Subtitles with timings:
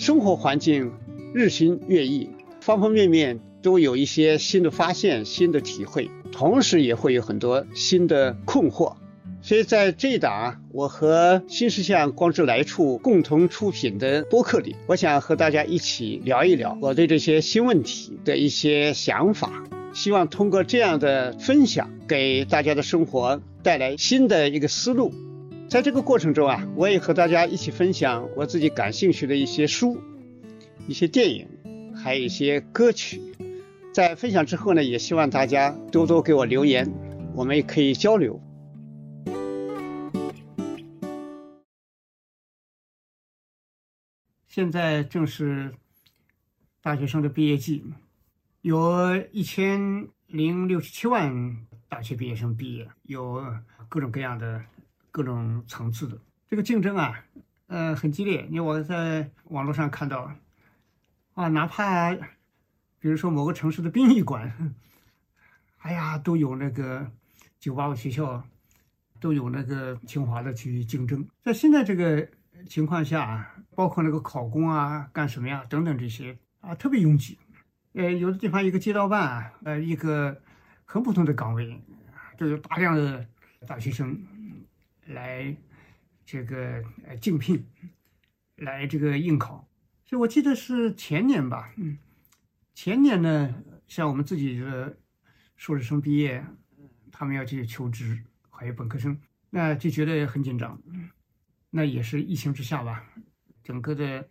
[0.00, 0.92] 生活环境
[1.34, 2.30] 日新月异，
[2.62, 8.94] 方方面面都有一些新的发现、新的体会，同时也会有很多新的困惑。
[9.42, 25.12] 所以在这一档我和新世相光之来处共同出品的播客里，我想和大家一起聊一聊我对这些新问题的一些想法，希望通过这样的分享，给大家的生活带来新的一个思路。
[25.70, 30.02] 在这个过程中啊，我也和大家一起分享我自己感兴趣的一些书、
[30.88, 31.46] 一些电影，
[31.94, 33.22] 还有一些歌曲。
[33.94, 36.92] 在分享之后呢，也希望大家多多给我留言，
[37.36, 38.42] 我们也可以交流。
[44.48, 45.72] 现在正是
[46.82, 47.84] 大学生的毕业季，
[48.62, 53.40] 有一千零六十七万大学毕业生毕业，有
[53.88, 54.60] 各种各样的、
[55.10, 57.24] 各种层次的这个竞争啊，
[57.66, 58.46] 呃，很激烈。
[58.50, 60.32] 因为我在网络上看到，
[61.34, 62.14] 啊，哪怕
[62.98, 64.74] 比如说某个城市的殡仪馆，
[65.78, 67.10] 哎呀，都有那个
[67.58, 68.42] 九八五学校，
[69.20, 71.26] 都有那个清华的去竞争。
[71.42, 72.28] 在现在这个。
[72.68, 77.38] 情况下，包括那个考公啊、干什么呀等等这些啊，特别拥挤。
[77.94, 80.38] 呃，有的地方一个街道办，呃，一个
[80.84, 81.82] 很普通的岗位，
[82.36, 83.26] 就有大量的
[83.66, 84.14] 大学生
[85.14, 85.56] 来
[86.24, 87.64] 这个呃竞聘，
[88.56, 89.68] 来这个应考。
[90.04, 91.98] 所以我记得是前年吧，嗯，
[92.74, 94.96] 前年呢，像我们自己的
[95.56, 96.44] 硕士生毕业，
[97.12, 99.20] 他们要去求职，还有本科生，
[99.50, 100.80] 那就觉得很紧张。
[101.70, 103.04] 那也是疫情之下吧，
[103.62, 104.28] 整个的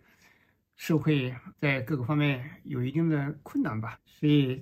[0.76, 4.60] 社会在各个方面有一定的困难吧，所以，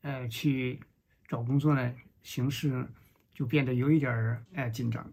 [0.00, 0.80] 呃，去
[1.28, 2.86] 找工作呢，形势
[3.34, 5.12] 就变得有一点儿哎紧张。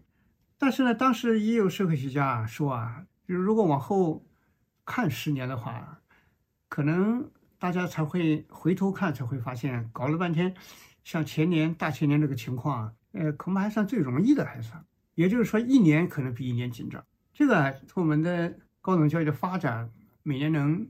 [0.62, 4.24] 但是呢，当时也有社会学家说啊，如果往后
[4.84, 6.00] 看十年的话，
[6.68, 7.28] 可能
[7.58, 10.54] 大家才会回头看，才会发现搞了半天，
[11.02, 14.80] 像前年、大前年这个情况，呃，恐怕还算最容易的，还算。
[15.16, 17.04] 也就是说，一年可能比一年紧张。
[17.34, 19.90] 这个从我们的高等教育的发展，
[20.22, 20.86] 每年能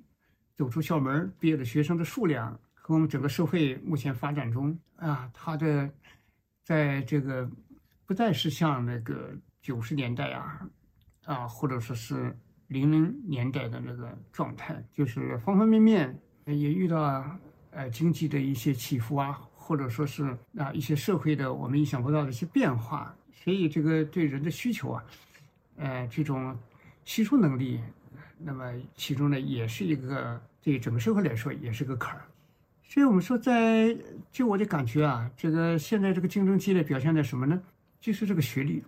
[0.54, 5.90] 走出校门毕业的学生的数量，和我们整个社会目前发展中啊，它的
[6.62, 7.50] 在这个
[8.04, 10.68] 不再是像那个九十年代啊
[11.24, 12.36] 啊，或者说是
[12.66, 17.24] 零零年代的那个状态，就是方方面面也遇到
[17.70, 23.14] 呃经济的一些起伏啊，或者说是啊一些社会的我们意想不到的一些变化。
[23.32, 25.04] 所以，这个对人的需求啊，
[25.76, 26.56] 呃，这种
[27.04, 27.80] 吸收能力，
[28.38, 32.24] 那么其中呢，也是一个对整个社会来说也是个坎儿。
[32.84, 33.96] 所以我们说，在
[34.30, 37.60] 就我的感觉啊，这个现在这个竞争激烈表现在什么呢？
[37.98, 38.82] 就是这个学历。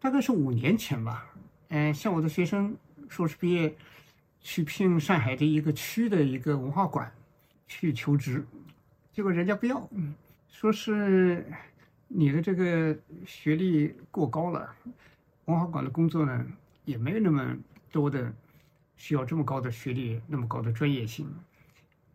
[0.00, 1.26] 大概是五年前吧，
[1.68, 2.76] 嗯，像我的学生
[3.08, 3.72] 硕士毕业
[4.40, 7.12] 去聘上海的一个区的一个文化馆
[7.68, 8.44] 去求职，
[9.12, 9.88] 结果人家不要，
[10.50, 11.44] 说是。
[12.12, 14.68] 你的这个学历过高了，
[15.44, 16.44] 文化馆的工作呢
[16.84, 17.56] 也没有那么
[17.92, 18.34] 多的
[18.96, 21.32] 需要这么高的学历，那么高的专业性，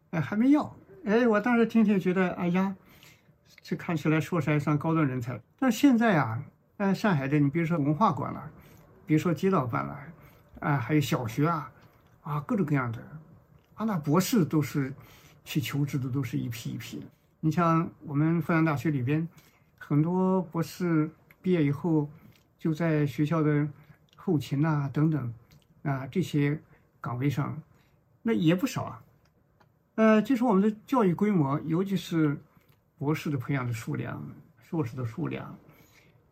[0.09, 0.75] 哎，还没要，
[1.05, 2.75] 哎，我当时听听觉得，哎呀，
[3.61, 5.39] 这看起来硕士还算高端人才。
[5.57, 6.43] 但现在啊，
[6.77, 8.51] 哎，上海的你比如说文化馆了，
[9.05, 9.99] 比如说街道办了，
[10.59, 11.71] 啊，还有小学啊，
[12.21, 12.99] 啊，各种各样的，
[13.75, 14.93] 啊，那博士都是
[15.43, 17.05] 去求职的，都是一批一批的。
[17.39, 19.27] 你像我们复旦大学里边。
[19.77, 21.07] 很多博士
[21.43, 22.09] 毕业以后，
[22.57, 23.67] 就在学校的
[24.15, 25.31] 后勤呐等等
[25.83, 26.59] 啊这些
[26.99, 27.61] 岗位上，
[28.23, 29.03] 那也不少啊。
[29.93, 32.35] 呃，就是我们的教育规模，尤其是
[32.97, 34.19] 博士的培养的数量、
[34.57, 35.55] 硕士的数量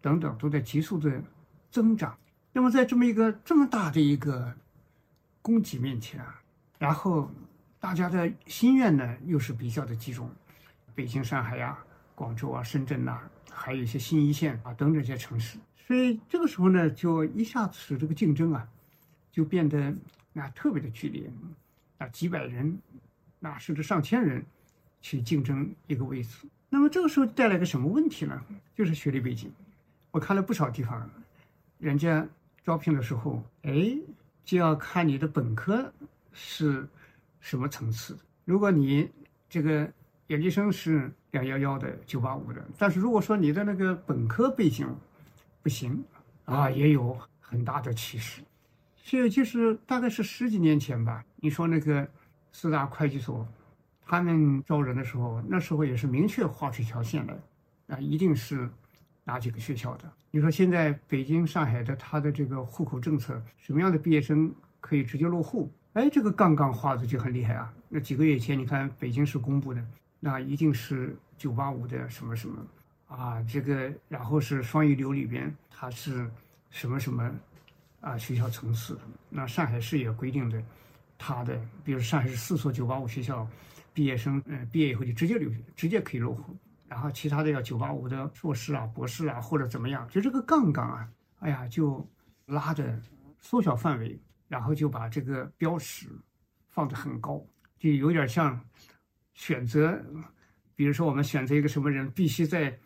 [0.03, 1.23] 等等，都在急速的
[1.71, 2.15] 增长。
[2.51, 4.53] 那么在这么一个这么大的一个
[5.41, 6.41] 供给面前啊，
[6.77, 7.31] 然后
[7.79, 10.29] 大家的心愿呢又是比较的集中，
[10.93, 11.79] 北京、上海呀、
[12.13, 13.17] 广州啊、深圳呐。
[13.55, 18.67] 还有一些新一线啊等等这些城市，所以这个时候呢，就一下子使这个竞争啊，
[19.31, 19.93] 就变得
[20.33, 21.31] 啊特别的剧烈，
[21.99, 22.77] 啊几百人，
[23.41, 24.43] 啊甚至上千人
[25.01, 26.47] 去竞争一个位置。
[26.67, 28.43] 那么这个时候带来个什么问题呢？
[28.75, 29.51] 就是学历背景。
[30.13, 31.09] 我看了不少地方，
[31.79, 32.23] 人家
[32.63, 33.97] 招聘的时候，哎，
[34.45, 35.91] 就要看你的本科
[36.31, 36.87] 是
[37.39, 38.15] 什么层次。
[38.45, 39.09] 如果你
[39.49, 39.91] 这个
[40.27, 44.87] 研究生是两幺幺的、九八五的，但是如果说你的那个本科背景
[45.63, 46.03] 不行
[46.45, 48.43] 啊，也有很大的歧视。
[48.95, 52.07] 所以就是大概是十几年前吧，你说那个
[52.51, 53.47] 四大会计所，
[54.05, 57.33] 他们招人的时候，那时候也是明确划出一条线来，
[57.87, 58.69] 啊，一定是
[59.23, 60.11] 哪几个学校的。
[60.31, 65.71] 你说现在北京、上海的他的这个户口政策，什么样的毕业生可以直接落户？
[65.93, 67.73] 哎，这个杠杠画的就很厉害啊。
[67.89, 69.85] 那几个月前，你看北京市公布的，
[70.19, 72.65] 那一定是九八五的什么什么
[73.07, 76.29] 啊，这个然后是双一流里边，它是
[76.69, 77.31] 什么什么。
[78.01, 78.99] 啊，学校层次，
[79.29, 80.61] 那上海市也规定的，
[81.17, 83.47] 他的，比如上海市四所九八五学校，
[83.93, 86.53] 毕业生，嗯，毕业以后就直接留，直接可以落户，
[86.87, 91.09] 然后其他的要九八五的硕士啊、博士啊或者怎么样，就这个杠杠啊，
[91.39, 92.07] 哎呀，就
[92.45, 93.01] 拉的
[93.39, 96.07] 缩小范围，然后就把这个标识
[96.69, 97.45] 放得很高，
[97.77, 98.59] 就有点像
[99.33, 100.03] 选择，
[100.75, 102.77] 比如说我们选择一个什么人，必须在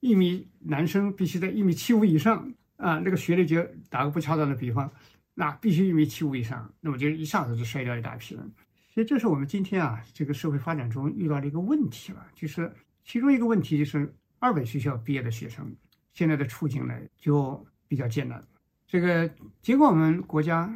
[0.00, 2.52] 一米，男生必须在一米七五以上。
[2.78, 3.60] 啊，那个学历就
[3.90, 4.88] 打个不恰当的比方，
[5.34, 8.52] 那必须一米七五以上，那么就一下子就筛掉一大批人。
[8.94, 12.72] 所以这是我们今天啊这个社会发展中遇到的一个问题了，就是
[13.08, 15.74] 其中一个问题就是二本学校毕业的学生
[16.12, 18.46] 现在的处境呢就比较艰难。
[18.86, 19.26] 这个
[19.62, 20.70] 尽管我们国家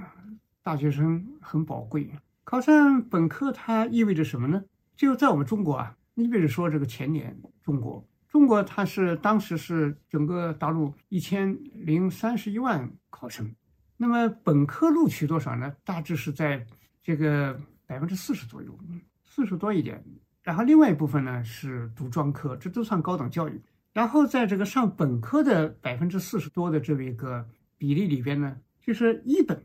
[0.63, 2.11] 大学生很宝贵，
[2.43, 4.65] 考上本科它意味着什么呢？
[4.97, 8.03] 就在我们中国啊，你比如说这个前年中国。
[8.31, 13.55] 中国它是当时是整个大陆一千零三十一万考生，
[13.99, 15.77] 那么本科录取多少呢？
[15.85, 16.67] 大致是在
[17.03, 18.75] 这个百分之四十左右，
[19.23, 20.03] 四十多一点。
[20.43, 23.61] 然后另外一部分呢是读专科，这都算高等教育。
[23.93, 27.47] 然后在这个上本科的百分之四十多的这么一个
[27.77, 29.63] 比例里边呢，就是一本，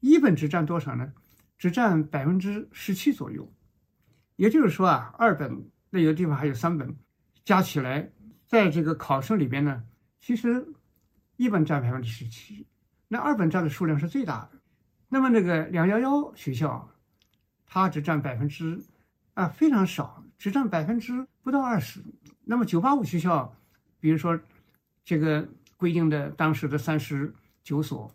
[0.00, 1.12] 一本只占多少呢？
[1.58, 3.52] 只占百分之十七左右。
[4.36, 6.96] 也就是说啊，二本那有的地方还有三本。
[7.44, 8.10] 加起来，
[8.46, 9.84] 在这个考生里边呢，
[10.20, 10.66] 其实
[11.36, 12.66] 一本占百分之十七，
[13.08, 14.58] 那二本占的数量是最大的。
[15.08, 16.90] 那么那个两幺幺学校，
[17.64, 18.82] 它只占百分之
[19.36, 22.00] 啊非常少，只占百分之不到二十。
[22.42, 23.54] 那么九八五学校，
[24.00, 24.40] 比如说
[25.04, 25.46] 这个
[25.76, 28.10] 规定的当时的三十九所，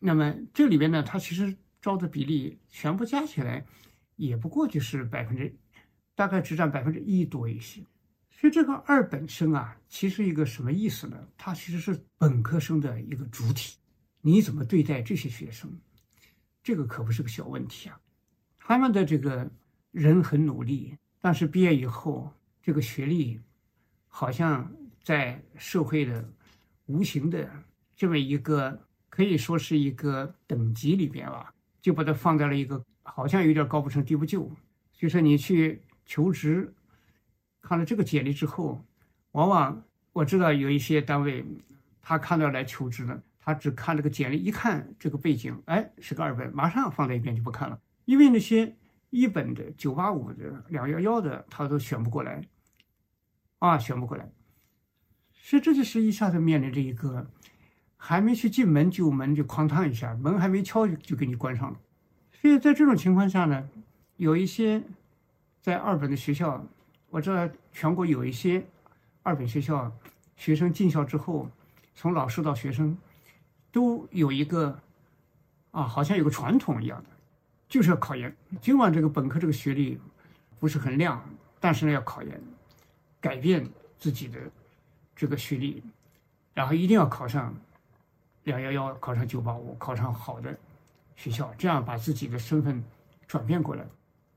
[0.00, 3.64] 那么这里边呢，它其实招的比例全部加起来，
[4.16, 5.50] 也不过就是百分之，
[6.14, 7.80] 大概只占百分之一多一些。
[8.30, 11.16] 所以这个二本生啊，其实一个什么意思呢？
[11.38, 13.78] 它其实是本科生的一个主体。
[14.20, 15.70] 你怎么对待这些学生？
[16.62, 17.98] 这个可不是个小问题啊。
[18.58, 19.50] 他们的这个
[19.90, 22.32] 人很努力，但是毕业以后，
[22.62, 23.40] 这个学历
[24.08, 24.70] 好像
[25.02, 26.28] 在社会的
[26.86, 27.50] 无形的
[27.96, 34.50] 这么一个可以说是一个等级里边吧，就把它放在了一个好像有点高不成低不就。
[34.92, 36.72] 就是你去求职。
[37.62, 38.82] 看了这个简历之后，
[39.32, 39.82] 往往
[40.12, 41.44] 我知道有一些单位，
[42.00, 47.78] 他看到来求职的，他只看这个简历，一看这个背景，哎，是个二本，马上放在一边就不看了。
[48.06, 48.74] 因为那些
[49.10, 52.42] 一本的、九八五的、两幺幺的，他都选不过来，
[53.58, 54.28] 啊，选不过来。
[55.34, 57.30] 所以这就是一下子面临着一个，
[57.96, 61.78] 还没去进门就门就哐当一下，门还没敲就给你关上了。
[62.32, 63.68] 所以在这种情况下呢，
[64.16, 64.82] 有一些
[65.60, 66.64] 在二本的学校。
[67.12, 68.64] 我知道全国有一些
[69.24, 69.92] 二本学校，
[70.36, 71.50] 学生进校之后，
[71.92, 72.96] 从老师到学生，
[73.72, 74.80] 都有一个
[75.72, 77.10] 啊，好像有个传统一样的，
[77.70, 78.30] 就是要考研。
[78.60, 79.98] 尽管这个本科这个学历
[80.58, 81.24] 不是很亮，
[81.58, 82.38] 但是呢要考研，
[83.18, 83.66] 改变
[83.98, 84.38] 自己的
[85.16, 85.82] 这个学历，
[86.52, 87.54] 然后一定要考上
[88.44, 90.54] 两幺幺，考上九八五，考上好的
[91.16, 92.84] 学校，这样把自己的身份
[93.26, 93.86] 转变过来。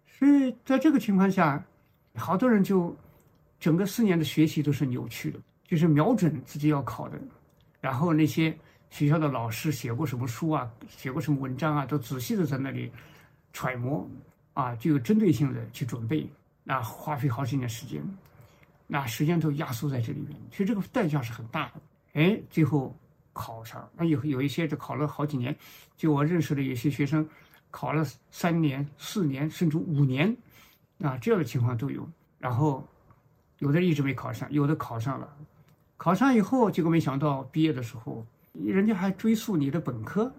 [0.08, 1.62] 所以在这个情况下。
[2.16, 2.96] 好多人就
[3.60, 7.20] 整个四年的学习都是扭曲的，就是瞄准自己要考的，
[7.82, 8.56] 然后那些
[8.92, 12.92] 学校的老师写过什么书啊，写过什么文章啊，都仔细的在那里
[13.54, 14.06] 揣摩
[14.54, 16.30] 啊，就有针对性的去准备，
[16.64, 18.04] 那花费好几年时间，
[18.88, 21.74] 那时间都压缩在这里面，其实这个代价是很大的。
[22.14, 22.94] 哎，最后
[23.32, 25.56] 考上，那有有一些就考了好几年，
[25.96, 27.26] 就我认识的有些学生
[27.72, 30.36] 考了三年、四年甚至五年。
[31.02, 32.08] 啊，这样的情况都有，
[32.40, 32.88] 然后
[33.60, 35.28] 有的一直没考上，有的考上了，
[35.98, 40.34] 考上以后，结果没想到毕业的时候，人家还追溯你的本科，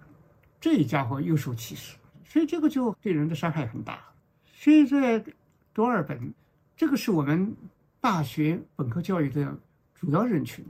[0.58, 4.02] 这家伙又受歧视，所以这个就对人的伤害很大。
[4.54, 5.24] 所以在
[5.72, 6.32] 读二本，
[6.76, 7.54] 这个是我们
[8.00, 9.56] 大学本科教育的
[9.94, 10.64] 主要人群，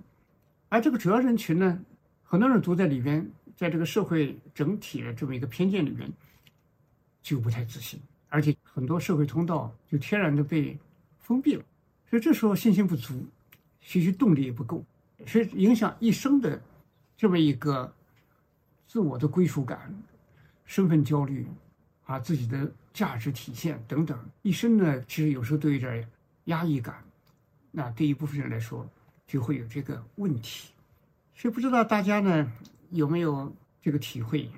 [0.69, 1.81] 而这个主要人群呢，
[2.23, 6.11] 很多人读在里边，在这个社会整体的这么一个偏见里面，
[7.23, 10.77] 就不太自信，而且很多社会通道就天然的被
[11.21, 11.65] 封闭了，
[12.11, 13.25] 所以这时候信心不足，
[13.81, 14.85] 学习动力也不够，
[15.27, 16.61] 所以影响一生的
[17.17, 17.93] 这么一个
[18.87, 19.95] 自我的归属感、
[20.65, 21.47] 身份焦虑
[22.05, 26.07] 啊、自己的价值体现等等，一生呢，其实有时候都有点
[26.45, 27.03] 压抑感。
[27.71, 28.89] 那对一部分人来说，
[29.27, 30.69] 就会有这个问题。
[31.35, 32.53] 所以不知道大家呢
[32.91, 33.53] 有没有
[33.83, 34.49] 这个体会？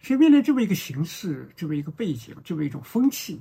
[0.00, 3.40] 所以面对这么一个形势、这么一个背景、这么一种风气，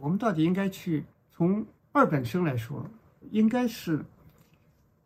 [0.00, 2.86] 我们到底应该去从二本生来说，
[3.30, 4.04] 应该是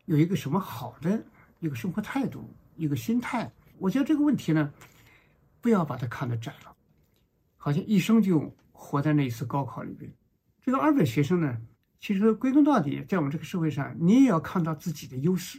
[0.07, 1.23] 有一个什么好的
[1.61, 2.45] 一个生活态度、
[2.77, 3.51] 一个心态？
[3.79, 4.71] 我觉得这个问题呢，
[5.65, 6.77] 不要把它看得窄了，
[7.57, 10.13] 好像一生就活在那一次高考里边。
[10.61, 11.59] 这个二本学生呢？
[11.99, 15.59] 其实归根到底，在我们这个社会上，你也要看到自己的优势。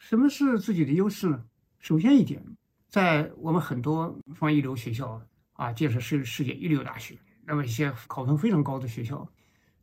[0.00, 1.44] 什么是自己的优势呢？
[1.78, 2.44] 首先一点，
[2.88, 9.24] 在我们很多双一流学校啊，建设世世界一流大学，那么一些考分非常高的学校，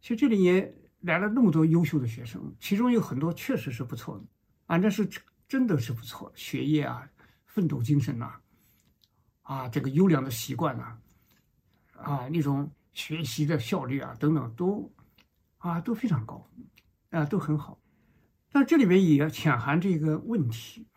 [0.01, 4.25] 其实这里也来了那么多优秀的学生，其中有很多确实是不错的
[4.65, 5.09] 啊，那是
[5.47, 7.07] 真的是不错，学业啊、
[7.45, 8.41] 奋斗精神呐，啊，
[9.49, 10.97] 啊这个优良的习惯呐，
[11.97, 14.91] 啊，那种学习的效率啊等等都。
[15.61, 16.49] 啊，都非常高，
[17.09, 17.77] 啊，都很好，
[18.49, 20.87] 但这里面也潜含着一个问题，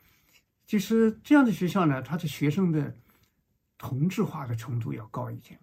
[0.64, 2.94] 就是这样的学校呢，它的学生的
[3.76, 5.58] 同质化的程度要高一点。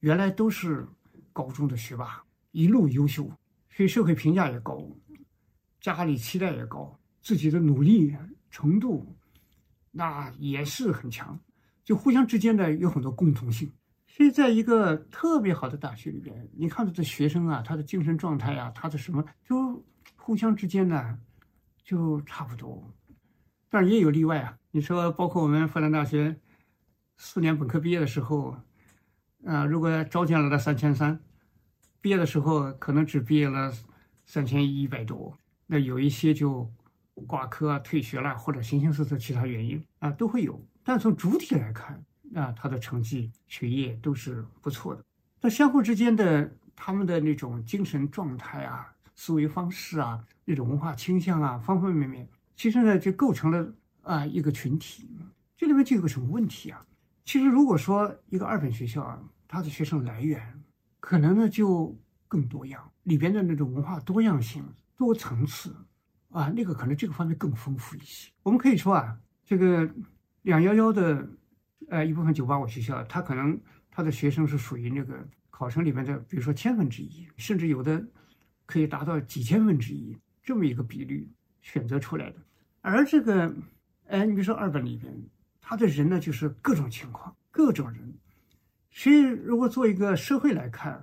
[0.00, 0.88] 原来都是
[1.30, 3.30] 高中的学霸，一路优秀，
[3.68, 4.82] 所以社会评价也高，
[5.78, 8.16] 家里期待也高，自己的努力
[8.48, 9.14] 程度
[9.90, 11.38] 那也是很强，
[11.86, 13.72] 就互相之间呢有很多共同性。
[14.08, 19.84] 所以，在一个特别好的大学里边，你看他的学生啊，他的精神状态啊，他的什么，就
[20.16, 21.18] 互相之间呢，
[21.84, 22.82] 就差不多。
[23.68, 24.58] 但是也有例外啊。
[24.70, 26.34] 你说，包括我们复旦大学
[27.16, 28.56] 四年本科毕业的时候，
[29.44, 31.20] 啊，如果招进来了三千三，
[32.00, 33.72] 毕业的时候可能只毕业了
[34.24, 36.70] 三千一百多，那有一些就
[37.26, 40.58] 挂科啊、退学了，或者形形色色其他原因啊，都会有。
[40.88, 42.00] 但从主体来看，
[42.36, 45.02] 啊，他的成绩、学业都是不错的。
[45.40, 55.10] 那相互之间的他们的那种精神状态啊、思维方式啊、那种文化倾向啊，方方面面，其实呢就构成了啊一个群体。
[55.56, 56.86] 这里面就有个什么问题啊？
[57.24, 60.62] 其实如果说一个二本学校啊，它的学生来源
[61.00, 64.64] 可能呢就更多样，里边的那种文化多样性、
[64.96, 65.74] 多层次
[66.30, 68.30] 啊，那个可能这个方面更丰富一些。
[68.44, 69.90] 我们可以说啊，这个
[70.46, 71.28] 两幺幺的。
[71.88, 73.56] 呃，一部分九八五学校，他可能
[73.92, 75.14] 他的学生是属于那个
[75.50, 78.04] 考生里面的，比如说千分之一，甚至有的
[78.64, 82.36] 可以达到几千分之一这么一个比率选择出来的。
[82.80, 83.54] 而这个，
[84.08, 85.14] 哎，你比如说二本里边，
[85.60, 88.12] 他的人呢就是各种情况，各种人。
[88.90, 91.00] 所以，如果做一个社会来看，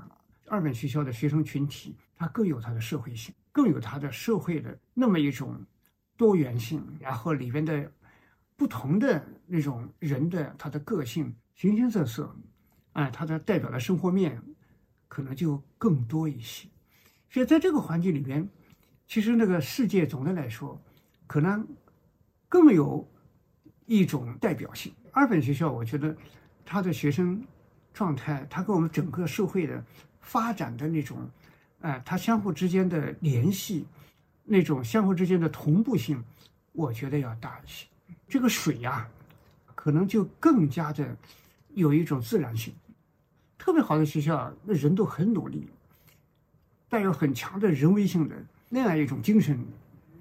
[0.48, 5.66] 二本学校的学生群体，它更有它的社会性，更有它的社会的那么一种
[6.18, 7.90] 多元性，然后里边的。
[8.56, 12.36] 不同的那种人的他的个性形形色色，
[12.94, 14.42] 哎，他的代表的生活面
[15.08, 16.68] 可能就更多一些。
[17.30, 18.48] 所以在这个环境里边，
[19.08, 20.80] 其实那个世界总的来说，
[21.26, 21.68] 可能
[22.48, 23.08] 更有
[23.86, 24.94] 一种代表性。
[25.12, 26.16] 二本学校，我觉得
[26.64, 27.44] 他的学生
[27.94, 29.84] 状态，他跟我们整个社会的
[30.22, 31.30] 发展的那种，
[31.82, 33.86] 哎，他相互之间的联系，
[34.44, 36.24] 那种相互之间的同步性，
[36.72, 37.88] 我觉得要大一些。
[38.34, 39.08] 这个水呀，
[39.76, 41.16] 可能就更加的
[41.76, 42.74] 有一种自然性。
[43.60, 45.68] 特别好的学校，那人都很努力，
[46.90, 48.36] 带有很强的人为性的
[48.70, 49.64] 那样一种精神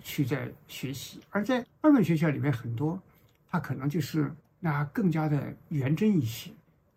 [0.04, 1.22] 去在学习。
[1.30, 3.00] 而在二本学校里面，很多
[3.50, 6.50] 他可能就是那更加的原真一些。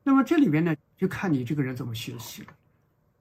[0.04, 2.50] 那么这里边呢，就看你这个人怎么学习了。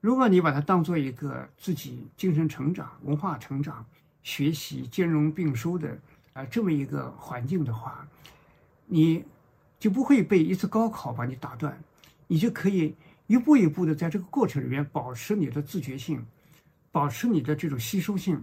[0.00, 3.86] 如果你把它当做一个自己精神成长、文化成长、
[4.24, 5.96] 学习兼容并收的。
[6.34, 8.06] 啊，这么一个环境的话，
[8.86, 9.24] 你
[9.78, 11.80] 就不会被一次高考把你打断，
[12.26, 12.92] 你就可以
[13.28, 16.26] 一步一步的在这个过程里面保持你的自觉性，
[16.90, 18.42] 保持你的这种吸收性，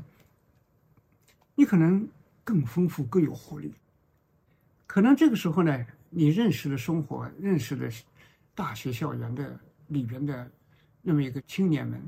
[1.53, 2.07] 你可能
[2.45, 3.74] 更丰富、更有活力。
[4.88, 7.91] 可能这个时候呢，你认识的生活、认识的
[8.55, 10.50] 大学校园的里边的
[11.01, 12.01] 那么一个青年们，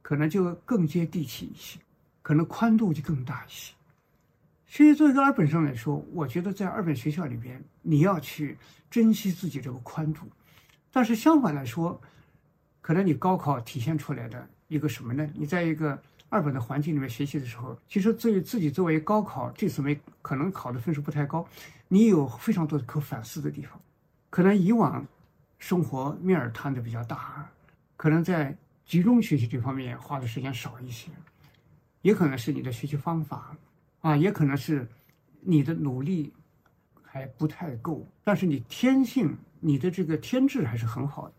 [0.00, 1.80] 可能就更接地气一些，
[2.22, 3.74] 可能宽度就更大一些。
[4.76, 8.58] 其实，作为一个二本生来说，我觉得在二本学校里边，你要去
[8.90, 10.26] 珍惜自己这个宽度。
[10.90, 12.00] 但是相反来说，
[12.80, 15.30] 可能你高考体现出来的一个什么呢？
[15.32, 15.96] 你在一个
[16.28, 21.46] 二本的环境里面学习的时候，其实作为自己作为高考这次没可能考的分数不太高，
[21.86, 23.80] 你有非常多的可反思的地方。
[24.28, 25.06] 可能以往
[25.60, 27.48] 生活面儿摊的比较大，
[27.96, 28.52] 可能在
[28.84, 31.12] 集中学习这方面花的时间少一些，
[32.02, 33.56] 也可能是你的学习方法
[34.04, 34.86] 啊，也可能是
[35.40, 36.30] 你的努力
[37.02, 38.06] 还不太够。
[38.22, 41.34] 但是你天性，你的这个天质还是很好的。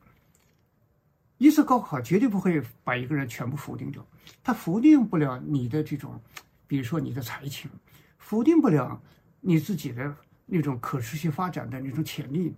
[1.38, 4.04] 一次高考绝对不会把一个人全部否定掉，
[4.44, 6.20] 他否定不了你的这种，
[6.66, 7.70] 比如说你的才情，
[8.18, 9.00] 否定不了
[9.42, 10.16] 你自己的
[10.48, 12.52] 那种可持续发展的那种潜力，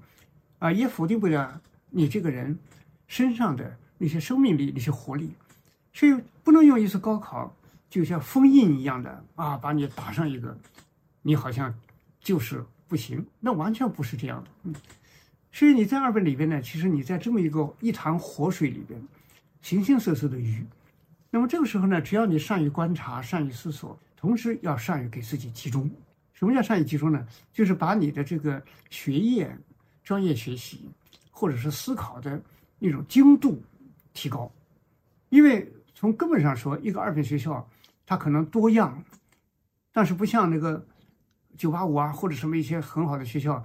[0.60, 1.60] 啊，也否定不了
[1.90, 2.58] 你这个人
[3.08, 5.34] 身上的那些生命力、那些活力，
[5.92, 7.54] 所以不能用一次高考
[7.90, 10.58] 就像封印一样的啊，把你打上一个，
[11.22, 11.74] 你好像
[12.20, 14.76] 就是不行，那完全不是这样的，嗯。
[15.52, 19.02] 所以你在二本里边呢，其实你在这么一个一潭活水里边，
[19.62, 20.64] 形形色色的鱼。
[21.32, 25.90] 那么这个时候呢，只要你善于观察、善于思索，同时要善于给自己集中。
[26.34, 27.26] 什么叫善于集中呢？
[27.52, 29.58] 就是把你的这个学业、
[30.04, 30.88] 专业学习，
[31.32, 32.40] 或者是思考的
[32.78, 33.60] 那种精度
[34.14, 34.52] 提高。
[35.30, 37.68] 因为从根本上说，一个二本学校
[38.08, 39.04] 它可能多样，
[39.92, 40.84] 但是不像那个
[41.56, 43.64] 九八五啊，或者什么一些很好的学校。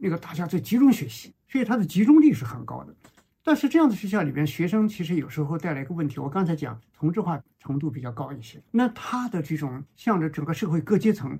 [0.00, 2.94] 那个大家在集中学习，所以它的集中力是很高的。
[3.42, 6.20] 但是这样的学校里边，学生其实有时候带来一个问题。
[6.20, 11.36] 我刚才讲同质化程度比较高一些，那他的这种向着整个社会各阶层、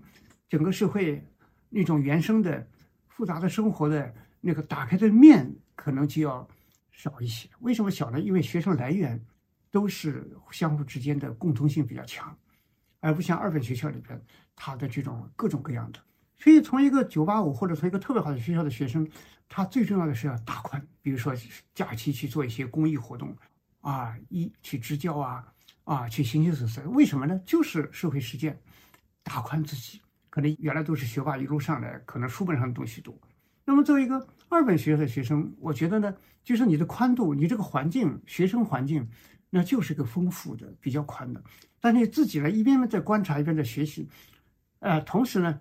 [0.49, 1.25] 整个社会
[1.69, 2.67] 那种原生的
[3.07, 6.49] 复杂的生活的那个打开的面，可能就要
[6.91, 7.49] 少一些。
[7.61, 8.19] 为什么小呢？
[8.19, 9.25] 因为学生来源
[9.71, 12.37] 都是相互之间的共通性比较强，
[13.01, 14.21] 而不像二本学校里边，
[14.55, 16.01] 它的这种各种各样的。
[16.41, 19.09] 所以，从一个九八五或者从一个特别好的学校的学生，
[19.49, 20.81] 他最重要的是要打宽。
[21.03, 21.35] 比如说，
[21.75, 23.37] 假期去做一些公益活动，
[23.81, 25.45] 啊，一去支教啊，
[25.83, 26.89] 啊，去形形色色。
[26.91, 27.37] 为什么呢？
[27.45, 28.57] 就是社会实践，
[29.25, 30.01] 打宽自己。
[30.31, 33.19] 可能原来都是学霸一路上来，可能书本上的东西多。
[33.65, 39.09] 那么，作为一个二本学校的学生，我觉得呢，就是你的宽度，你这个环境，学生环境，
[39.51, 41.43] 那就是个丰富的、比较宽的。
[41.81, 44.09] 但你自己呢，一边在观察，一边在学习，
[44.81, 45.61] 呃，同时呢。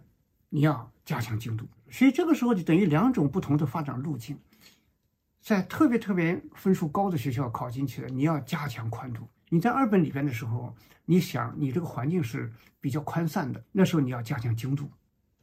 [0.49, 4.39] 你要加强精度，所以这个时候就等于两种不同的发展路径。
[5.41, 10.73] 在特别特别分数高的学校考进去的，你要加强宽度；你在二本里边的时候，
[11.03, 14.89] 你想你这个环境是比较宽散的，那时候你要加强精度。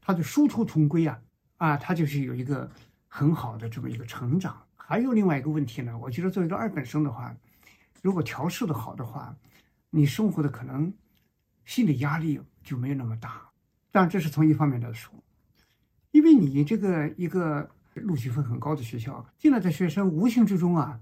[0.01, 1.21] 它的殊途同归啊，
[1.59, 2.71] 啊，它就是有一个
[3.07, 4.59] 很好的这么一个成长。
[4.75, 7.37] 还有另外一个问题呢，我觉得作为一个二本生的话，
[8.05, 9.35] 如果调试的好的话，
[9.89, 10.93] 你生活的可能
[11.65, 13.49] 心理压力就没有那么大。
[13.91, 15.11] 但这是从一方面来说，
[16.11, 21.01] 因为你这个一个录取分很高的学校进来的学生，无形之中啊，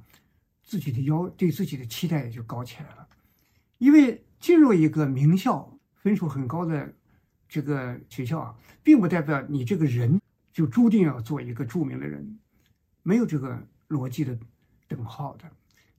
[0.63, 3.09] 自己的要对自己的期待也就高起来了。
[3.79, 6.95] 因为进入一个名校分数很高的
[7.49, 10.21] 这个学校啊，并不代表你这个人
[10.53, 12.39] 就注定要做一个著名的人，
[13.03, 14.39] 没有这个逻辑的
[14.87, 15.51] 等号的。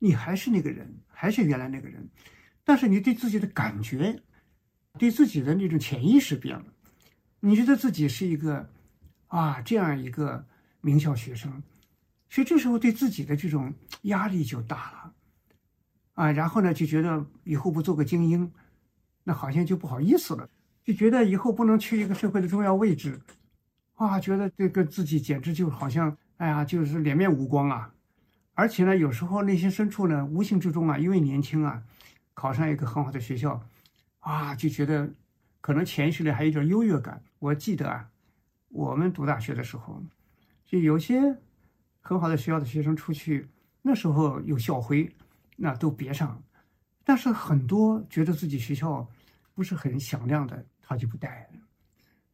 [0.04, 2.06] 你还是那个人，还是原来那个人，
[2.66, 4.22] 但是你对自己的感觉，
[5.00, 6.66] 对自己的那种潜意识变了。
[7.40, 8.70] 你觉得自己是一个，
[9.28, 10.46] 啊，这样一个
[10.82, 11.64] 名校学生，
[12.30, 15.14] 所以这时候对自己的这种压力就大了，
[16.16, 18.52] 啊，然后呢就觉得以后不做个精英，
[19.24, 20.50] 那好像就不好意思了，
[20.84, 23.22] 就觉得以后不能去一个社会的重要位置，
[23.94, 27.94] 啊，觉得这个自己简直就好像，哎呀，就是脸面无光啊，
[28.54, 31.84] 而且呢，有时候内心深处呢，无形之中啊，因为年轻啊，
[32.34, 33.62] 考上一个很好的学校，
[34.20, 35.10] 啊，就觉得。
[35.66, 37.24] 可能潜意识里还有点优越感。
[37.40, 38.06] 我记得啊，
[38.68, 40.04] 我们读大学的时候，
[40.66, 41.38] 就有些
[42.02, 43.48] 很好的学校的学生出去，
[43.82, 45.10] 那时候有校徽，
[45.56, 46.44] 那都别上。
[47.06, 49.10] 但是很多觉得自己学校
[49.54, 51.50] 不是很响亮的，他就不带。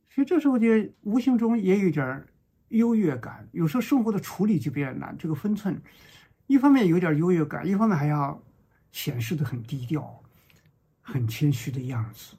[0.09, 0.67] 所以这时候就
[1.01, 2.25] 无形中也有点
[2.69, 3.47] 优越感。
[3.51, 5.79] 有时候生活的处理就比较难，这个分寸，
[6.47, 8.41] 一方面有点优越感，一方面还要
[8.91, 10.21] 显示的很低调、
[11.01, 12.35] 很谦虚的样子。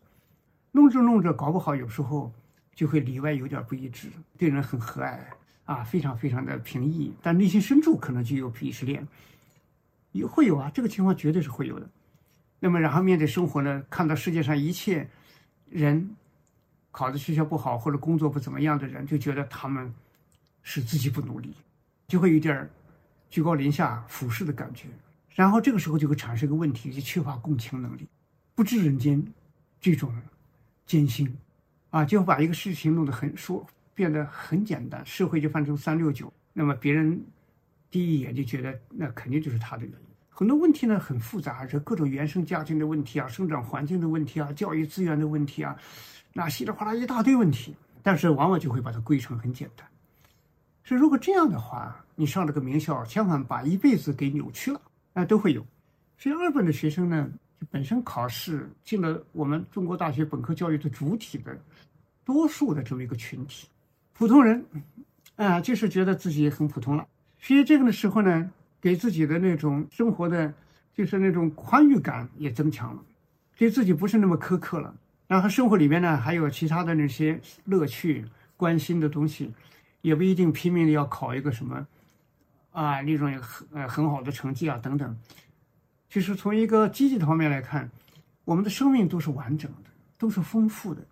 [0.72, 2.32] 弄着弄着，搞不好有时候
[2.74, 5.18] 就会里外有点不一致，对人很和蔼
[5.64, 9.06] 啊，非常非常的平易，但内心深处可能就有鄙视链，
[10.12, 11.88] 也会有啊，这个情况绝对是会有的。
[12.60, 15.08] 那么然后面对生活呢，看到世界上一切
[15.68, 16.14] 人
[16.90, 19.92] 考的学校不好或者工作不怎么样的人，就觉得他们
[20.62, 21.54] 是自己不努力，
[22.08, 22.68] 就会有点
[23.28, 24.88] 居高临下俯视的感觉。
[25.34, 28.08] 然后这个时候就会产生一个问题，就缺乏共情能力，
[28.54, 29.24] 不知人间
[29.80, 30.14] 这种。
[30.86, 31.32] 艰辛，
[31.90, 37.24] 啊，就把一个事情弄得很说变得很简单，社会就翻成三六九，那么别人
[37.88, 40.08] 第一眼就觉得那肯定就是他的原因。
[40.28, 45.76] 很多问题呢很复杂，这各种原生家庭的问题啊，生长环境的问题啊，教育资源的问题啊，
[46.32, 49.86] 那稀里哗啦一大堆问题，但是往往就会把它归成很简单。
[50.90, 54.80] 所以如果这样的话，你上了个名校，千万把一辈子给扭曲了，
[55.12, 55.64] 啊，都会有。
[56.18, 61.56] 所以二本的学生呢，就本身考试进了我们中国大学本科教育的主体的
[62.24, 63.68] 多数的这么一个群体，
[64.14, 64.64] 普通人，
[65.36, 67.06] 啊，就是觉得自己很普通了。
[67.38, 68.50] 学这个的时候呢。
[68.82, 70.50] 给自己的那种生活的，
[70.94, 73.02] 就是那种宽裕感也增强了，
[73.58, 74.94] 对自己不是那么苛刻了。
[75.28, 78.24] 然后生活里面呢，还有其他的那些乐趣、
[78.56, 79.52] 关心的东西，
[80.02, 81.86] 也不一定拼命的要考一个什么，
[82.72, 85.16] 啊，那种很呃很好的成绩啊等等。
[86.08, 87.88] 就是从一个积极的方面来看，
[88.44, 91.02] 我们的生命都是完整的，都是丰富的。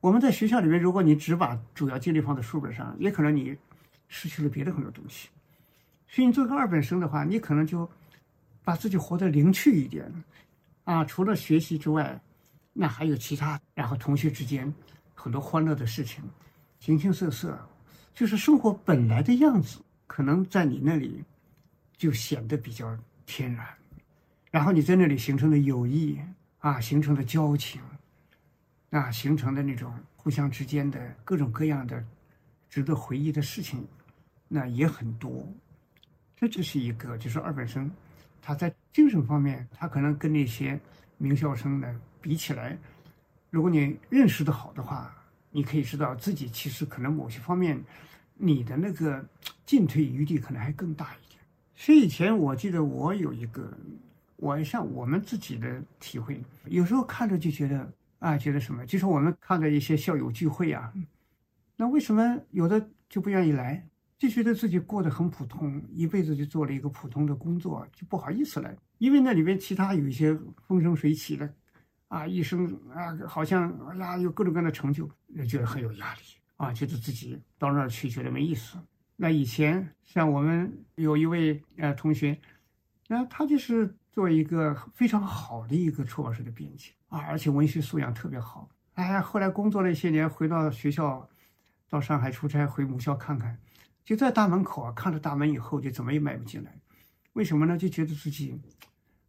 [0.00, 3.56] 我们在学校里面，如果你只把主要精力放在书本上，也可能你
[4.08, 5.28] 失去了别的很多东西。
[6.08, 7.88] 所以你做个二本生的话，你可能就
[8.64, 10.10] 把自己活得灵趣一点，
[10.84, 12.20] 啊，除了学习之外，
[12.72, 14.72] 那还有其他，然后同学之间
[15.14, 16.22] 很多欢乐的事情，
[16.78, 17.58] 形形色色，
[18.16, 21.22] 就是生活本来的样子，可能在你那里
[21.98, 23.66] 就显得比较天然，
[24.50, 26.18] 然后你在那里形成的友谊
[26.60, 27.78] 啊，形成的交情，
[28.88, 32.02] 啊，形成的那种互相之间的各种各样的
[32.70, 33.86] 值得回忆的事情，
[34.48, 35.46] 那也很多。
[36.34, 37.90] 这就是一个，就是二本生，
[38.40, 40.80] 他在精神方面，他可能跟那些
[41.18, 42.78] 名校生呢比起来，
[43.50, 45.14] 如果你认识的好的话，
[45.56, 47.82] 你可以知道自己其实可能某些方面，
[48.34, 49.26] 你的那个
[49.64, 51.40] 进退余地可能还更大一点。
[51.74, 53.72] 所以以前我记得我有一个，
[54.36, 60.92] 我像我们自己的体会，有时候看着就觉得啊，觉得什么，就是我们看着一些校友聚会啊，
[61.74, 63.82] 那为什么有的就不愿意来？
[64.18, 71.50] 就觉得自己过得很普通，一辈子就做了一个普通的工作，就不好意思来，因为那里边其他有一些风生水起的，
[72.08, 76.20] 啊，一生啊，好像哎呀有各种各样的成就，也觉得很有压力
[76.56, 78.78] 啊，觉得自己到那儿去觉得没意思。
[79.16, 82.38] 那以前像我们有一位呃同学，
[83.08, 88.68] 那他就是做一个非常好的一个出版社的编辑啊，而且文学素养特别好。
[88.94, 91.28] 哎，后来工作了一些年，回到学校，
[91.88, 93.58] 到上海出差，回母校看看。
[94.04, 96.78] 就在大门口啊，看着大门以后，就怎么也迈不进来。
[97.32, 97.76] 为什么呢？
[97.76, 98.58] 就觉得自己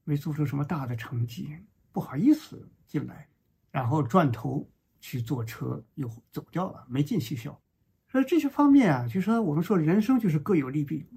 [0.03, 1.57] 没做出什么大的成绩，
[1.97, 3.27] 不好意思进来，
[3.71, 7.59] 然后转头去坐车又走掉了，没进学校。
[8.07, 11.07] 所以这些方面啊，就说我们说人生就是各有利弊，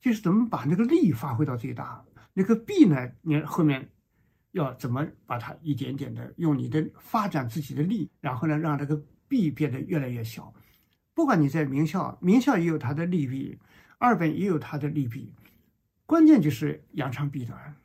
[0.00, 3.88] 就是怎么把那个利发挥到最大，那个弊呢，你后面
[4.50, 10.52] 要怎么把它一点点的用你的发展自己的利，然后呢，让这个弊变得越来越小。
[11.14, 13.56] 不管你在名校，名校也有它的利弊，
[13.98, 15.32] 二本也有它的利弊，
[16.06, 17.76] 关键就是扬长避短，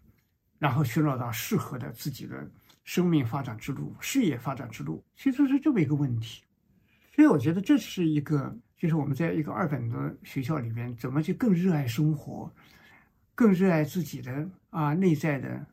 [0.64, 2.50] 然后寻找到适合的自己的
[2.86, 6.42] 生命发展之路、事业发展之路，其实是这么一个问题。
[7.14, 12.50] 所以我觉得这是一个，就是我们在一个二本的学校里边，怎么去更热爱生活，
[13.36, 15.68] 更热爱自己的啊内在的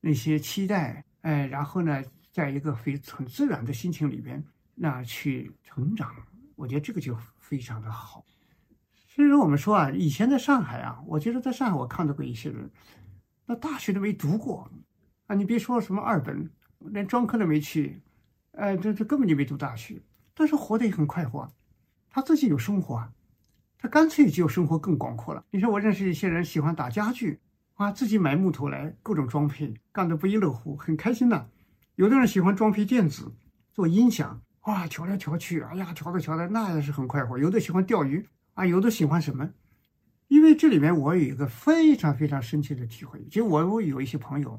[0.00, 2.02] 那些期待，哎，然后呢，
[2.32, 4.42] 在一个非很自然的心情里边，
[4.74, 6.12] 那去成长。
[6.56, 8.24] 我觉得这个就非常的好。
[9.06, 12.68] 所以说，我们说啊，以前在上海啊，我觉得在上海我看到过一些人，
[13.46, 14.70] 那大学都没读过
[15.26, 18.00] 啊，你别说什么二本，连专科都没去，
[18.52, 20.00] 哎，这这根本就没读大学，
[20.34, 21.48] 但是活得也很快活，
[22.08, 23.06] 他自己有生活，
[23.78, 25.44] 他干脆就生活更广阔了。
[25.50, 27.40] 你说我认识一些人喜欢打家具
[27.74, 31.50] 啊，自己买木头来各种装配，干得不亦乐乎，很开心的。
[31.96, 33.32] 有的人喜欢装配电子，
[33.72, 34.40] 做音响。
[34.62, 37.36] 哇，调来调去，哎呀，调着调着，那也是很快活。
[37.36, 38.24] 有的喜欢钓鱼
[38.54, 39.50] 啊，有的喜欢什么？
[40.32, 44.58] 因为这里面我有一个非常非常深切的体会，就我我有一些朋友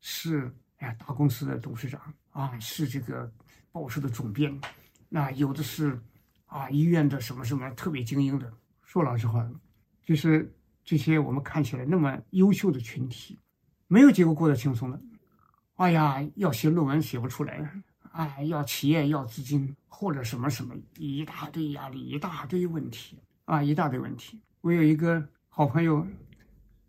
[0.00, 3.32] 是哎呀大公司的董事长啊，是这个
[3.72, 4.60] 报社的总编，
[5.08, 5.98] 那有的是
[6.44, 8.52] 啊医院的什么什么特别精英的。
[8.84, 9.50] 说老实话，
[10.04, 13.38] 就是这些我们看起来那么优秀的群体，
[13.86, 15.00] 没有几个过得轻松的。
[15.76, 17.82] 哎呀，要写论文写不出来。
[18.12, 24.38] 哎，要企业要资金或者什么什么，一大堆压力，一大堆问题啊，一大堆问题。
[24.68, 26.06] 我有一个好朋友，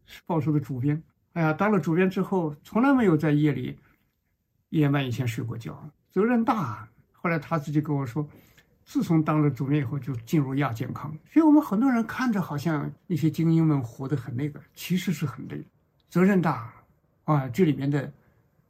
[0.06, 1.02] 是报社的主编。
[1.32, 3.80] 哎呀，当了主编之后，从来没有在夜里
[4.72, 6.86] 夜半以前睡过觉，责任大。
[7.14, 8.28] 后来他自己跟我说，
[8.84, 11.10] 自从当了主编以后，就进入亚健康。
[11.32, 15.66] 所以我们很多人看着好像那些精英们活得很那个，其实是很累，
[16.10, 16.74] 责任大
[17.24, 18.12] 啊，这里面的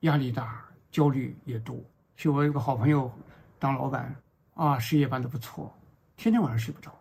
[0.01, 1.75] 压力大，焦虑也多。
[2.15, 3.11] 所以我有个好朋友，
[3.57, 4.15] 当老板
[4.53, 5.75] 啊，事业办得不错，
[6.15, 6.95] 天天晚上睡不着。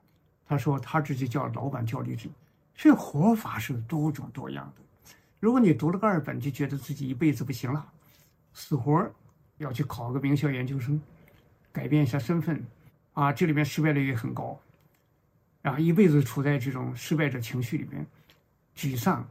[0.49, 2.33] 他说他自己叫老板焦虑症，
[2.75, 7.87] 所以活法是多种多样的，如果你读了个二本，就觉得自己一辈子不行了，
[8.55, 9.09] 死活
[9.59, 10.99] 要去考个名校研究生，
[11.71, 12.65] 改变一下身份，
[13.13, 14.59] 啊，这里面失败率也很高，
[15.61, 18.07] 然后一辈子处在这种失败者情绪里面，
[18.75, 19.29] 沮丧，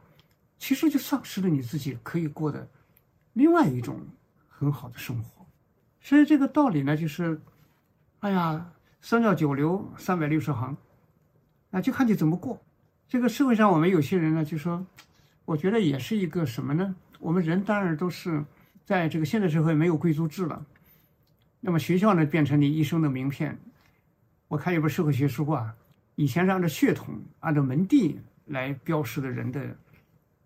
[0.56, 2.68] 其实就丧失了你自己可以过的
[3.32, 4.00] 另外一种
[4.48, 5.44] 很好的生活。
[6.00, 7.40] 所以这个道理呢，就是，
[8.20, 10.76] 哎呀，三教九流，三百六十行，
[11.70, 12.60] 啊，就看你怎么过。
[13.08, 14.86] 这个社会上，我们有些人呢，就说。
[15.44, 16.94] 我觉得也是一个什么呢？
[17.18, 18.44] 我们人当然都是
[18.84, 20.62] 在这个现代社会没有贵族制了，
[21.58, 23.58] 那么学校呢变成你一生的名片。
[24.48, 25.74] 我看有本社会学书啊，
[26.16, 29.74] 以前是按照血统、按照门第来标识的人的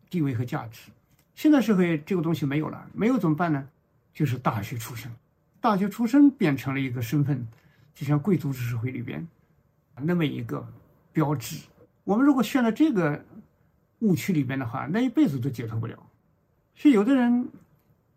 [0.09, 0.93] 地位和价值，
[1.35, 3.69] 现在社会这个东西没有了，没有怎么办呢？
[4.15, 5.11] 就是大学出身，
[5.61, 7.45] 大学出身变成了一个身份，
[7.93, 9.27] 就像贵族制社会里边
[9.97, 10.65] 那么一个
[11.13, 11.57] 标志。
[12.05, 13.25] 我们如果选了这个。
[14.03, 15.97] 误区里边的话，那一辈子都解脱不了。
[16.75, 17.49] 是有的人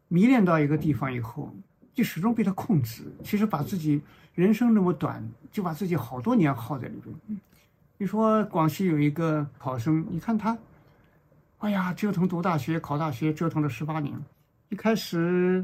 [0.07, 1.53] 迷恋到一个地方以后，
[1.93, 3.03] 就始终被他控制。
[3.23, 4.01] 其实把自己
[4.33, 7.39] 人生那么短，就把自己好多年耗在里边。
[7.99, 10.57] 你说广西有一个考生，你看他，
[11.59, 14.11] 哎呀，折腾读大学、考大学，折腾了十八年。
[14.69, 15.63] 一开始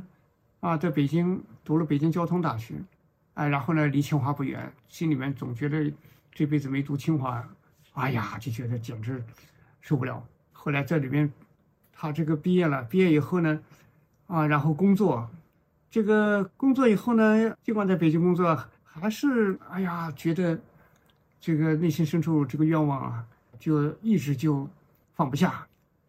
[0.60, 2.76] 啊，在北京读了北京交通大学，
[3.34, 5.92] 哎，然后呢，离清华不远，心里面总觉得
[6.32, 7.48] 这辈子没读清华，
[7.94, 9.24] 哎呀，就觉得简直。
[9.84, 11.34] 受不了，后来在里面，
[11.92, 13.60] 他这个毕业了，毕业以后呢，
[14.28, 15.28] 啊，然后工作，
[15.90, 20.60] 这个工作以后呢，尽管在北京工作，还是哎呀，觉得
[21.40, 23.26] 这个内心深处这个愿望啊，
[23.60, 24.70] 就一直就
[25.16, 25.66] 放不下，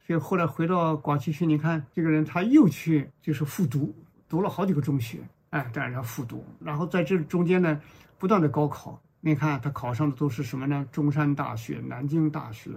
[0.07, 3.95] 所以后来回到广西去，你看这个人他又去就是复读，
[4.29, 7.81] 读了好几个中学，哎，当然要复读，然后在这中间呢，
[8.19, 10.85] 不断的高考，你看他考上的都是什么呢？
[10.91, 12.73] 中山大学、南京大学。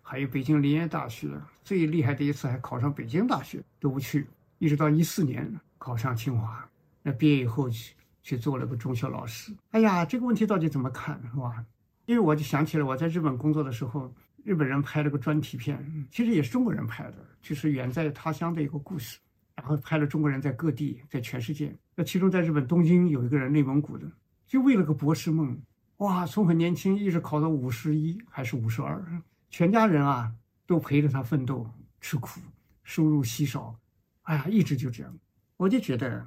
[0.00, 1.28] 还有北京林业大学
[1.62, 4.26] 最厉害的一次，还考上北京大学都不去，
[4.58, 6.68] 一直到一四年考上清华，
[7.02, 9.52] 那毕业以后去去做了个中学老师。
[9.70, 11.64] 哎呀，这个问题到底怎么看，是吧？
[12.06, 14.12] 因为我就想起了我在日本工作的时候，
[14.44, 19.18] 日本人拍了个专题片，其实也是中国人拍的，就是远在他乡的一个故事，
[19.54, 21.72] 然后拍了中国人在各地，在全世界。
[21.94, 24.10] 那其中在日本东京有一个人，内蒙古的，
[24.46, 25.56] 就为了个博士梦，
[26.00, 29.04] 哇，从很年轻一直考到五十一还是五十二。
[29.50, 30.32] 全家人啊，
[30.66, 32.40] 都陪着他奋斗吃苦，
[32.82, 33.78] 收入稀少，
[34.22, 35.14] 哎呀，一直就这样。
[35.58, 36.26] 我就觉得，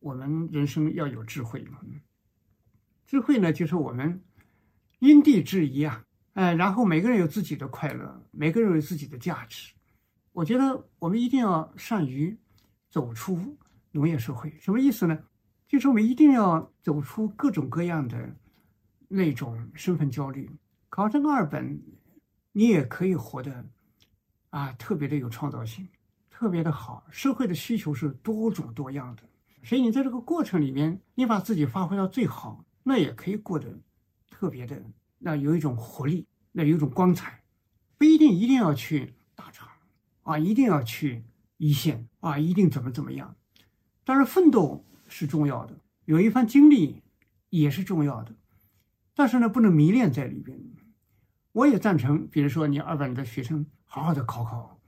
[0.00, 1.78] 我们人生要有智慧嘛。
[3.06, 4.20] 智慧呢，就是我们
[4.98, 9.72] 因地制宜啊，哎，然后每个人有自己的快乐，每个人有自己的价值。
[10.32, 12.36] 我觉得我们一定要善于
[12.90, 13.56] 走出
[13.92, 14.54] 农业社会。
[14.60, 15.18] 什么意思呢？
[15.66, 18.36] 就是我们一定要走出各种各样的
[19.08, 20.50] 那种身份焦虑，
[20.88, 21.82] 考上个二本。
[22.52, 23.64] 你也可以活得，
[24.50, 25.88] 啊，特别的有创造性，
[26.28, 27.06] 特别的好。
[27.10, 29.22] 社会的需求是多种多样的，
[29.62, 33.78] 所以你在这个过程里面，你把自己发挥到最好，那也可以过得
[34.28, 34.82] 特别的，
[35.18, 37.40] 那有一种活力，那有一种光彩。
[37.96, 39.68] 不一定一定要去大厂，
[40.22, 41.22] 啊，一定要去
[41.58, 43.36] 一线，啊，一定怎么怎么样。
[44.04, 47.02] 但是，奋斗是重要的，有一番经历
[47.50, 48.34] 也是重要的，
[49.18, 50.56] 但是呢，不能迷恋在里边。
[51.50, 54.78] 我也赞成，比如说你二本的学生好好的考考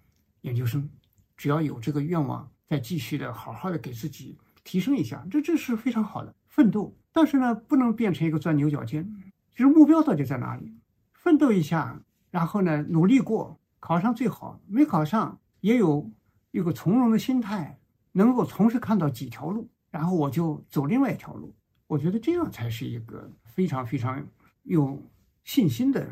[0.43, 0.89] 研究生，
[1.37, 6.97] 只要有这个愿望，再继续的好好的给自己提升一下，这这是非常好的奋斗。
[7.11, 9.05] 但是呢，不能变成一个钻牛角尖，
[9.51, 10.79] 就是目标到底在哪里？
[11.13, 16.09] 奋斗一下，然后呢，努力过，考上最好，没考上也有
[16.53, 17.81] 一个从容的心态，
[18.13, 21.53] 能够同时看到几条路，然后我就走另外一条路。
[21.91, 24.25] 我觉得这样才是一个非常非常
[24.63, 25.03] 有
[25.43, 26.09] 信心的。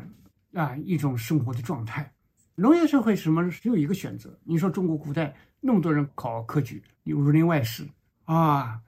[0.53, 2.11] 啊，一种生活的状态。
[2.55, 4.35] 农业社会什么只有一个选择？
[4.43, 7.87] 你说中国古代那么多人考科举，有儒林外史
[8.25, 8.81] 啊，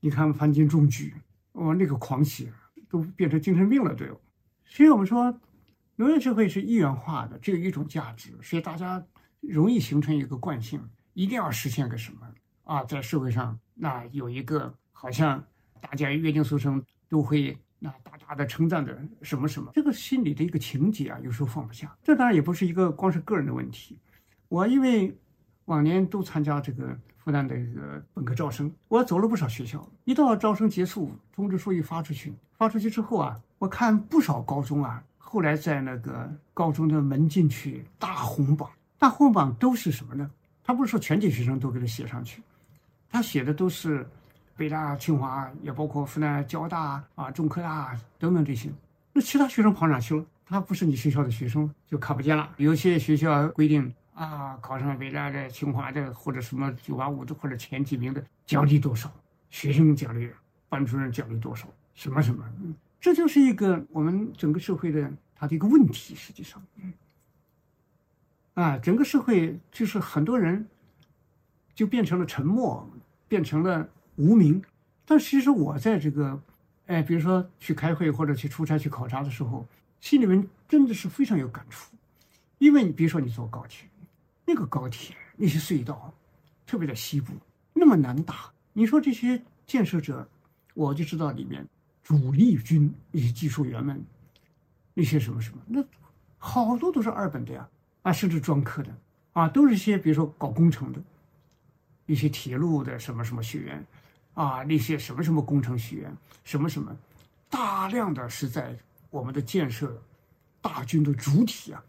[0.00, 1.14] 你看凡经中举，
[1.52, 2.50] 哇，那个狂喜
[2.88, 4.20] 都变成精神病了都有。
[4.64, 5.32] 所以我们说，
[5.94, 9.06] 农业社会是一元化的，只有一种价值，所以大家
[9.40, 12.28] 容易形成一个惯性，一定要实现个什么
[12.64, 15.42] 啊，在社会上那有一个好像
[15.84, 17.56] 大家约定俗成都会。
[17.80, 21.94] 那大大的称赞的什么什么，这个心里的一个情节啊，有时候放不下。
[22.02, 23.98] 这当然也不是一个光是个人的问题。
[24.48, 25.14] 我因为
[25.66, 29.86] 往年都参加这个复旦的这个本科招生，我走了不少学校。
[30.04, 40.30] 一到招生结束，通知书一发出去，发出去之后啊，我看不少高中啊，后来在那个高中的门进去大红榜，大红榜都是什么呢？
[40.62, 42.40] 他不是说全体学生都给他写上去，
[43.10, 44.08] 他写的都是。
[44.56, 48.70] 北大、清华也包括复旦、交大啊、中科大等等这些，
[49.12, 50.24] 那其他学生跑哪去了？
[50.46, 52.48] 他不是你学校的学生，就看不见了。
[52.58, 59.10] 有些学校规定啊，考上北大的、清华的，或者什么九八五的，或者前几名的奖励多少，
[59.50, 60.30] 学生奖励，
[60.68, 62.44] 班主任奖励多少，什么什么，
[63.00, 66.14] 这就是一个我们整个社会的它的一个问题。
[66.14, 66.62] 实际上，
[68.52, 70.68] 啊，整个社会就是很多人
[71.74, 72.88] 就变成了沉默，
[73.26, 74.62] 变成了无名。
[75.04, 76.40] 但其实我在这个，
[76.86, 79.66] 哎，比如说去开会或者去出差去考察的时候，
[80.00, 81.94] 心里面真的是非常有感触，
[82.58, 83.86] 因为你比如说你坐高铁，
[84.46, 86.12] 那个高铁那些隧道，
[86.66, 87.32] 特别在西部
[87.72, 90.26] 那么难打，你说这些建设者，
[90.72, 91.66] 我就知道里面
[92.02, 94.02] 主力军那些技术员们，
[94.94, 95.84] 那些什么什么，那
[96.38, 97.68] 好多都是二本的呀，
[98.02, 98.94] 啊，甚至专科的，
[99.32, 101.02] 啊，都是些比如说搞工程的，
[102.06, 103.84] 一些铁路的什么什么学员。
[104.34, 106.96] 啊，那些什么什么工程学院，什么什么，
[107.48, 108.76] 大量的是在
[109.10, 110.02] 我们的建设
[110.60, 111.82] 大军的主体啊，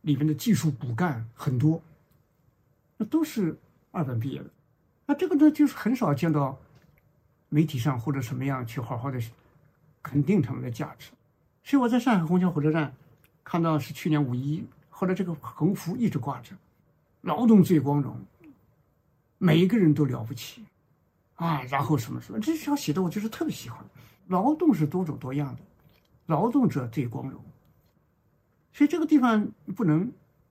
[0.00, 1.80] 里面的技术骨干很多，
[2.96, 3.56] 那都是
[3.92, 4.50] 二本毕业的，
[5.06, 6.58] 那这个呢，就是很少见到
[7.48, 9.20] 媒体上或者什么样去好好的
[10.02, 11.10] 肯定他们的价值。
[11.62, 12.92] 所以我在上海虹桥火车站
[13.44, 16.56] 看到是去年五一，后来这个横幅一直挂着，
[17.20, 18.20] 劳动最光荣，
[19.38, 20.64] 每一个人都了不起。
[21.42, 23.84] 啊，然后什么什么，这条写的我就是特别喜欢。
[24.28, 25.60] 劳动是多种多样的，
[26.26, 27.42] 劳动者最光荣。
[28.72, 30.10] 所以这个地方不能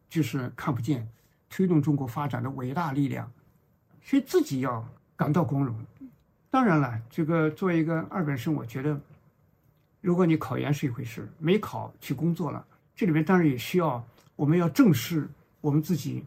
[0.10, 1.08] 就是看不见
[1.50, 3.32] 推动中国发展的伟大力量，
[4.04, 5.74] 所以自己要感到光荣。
[6.50, 9.00] 当然了，这个作为一个二本生，我觉得，
[10.02, 15.30] 如果你考研是一回事，没考去工作了，这里面当然也需要我们要正视
[15.62, 16.26] 我们自己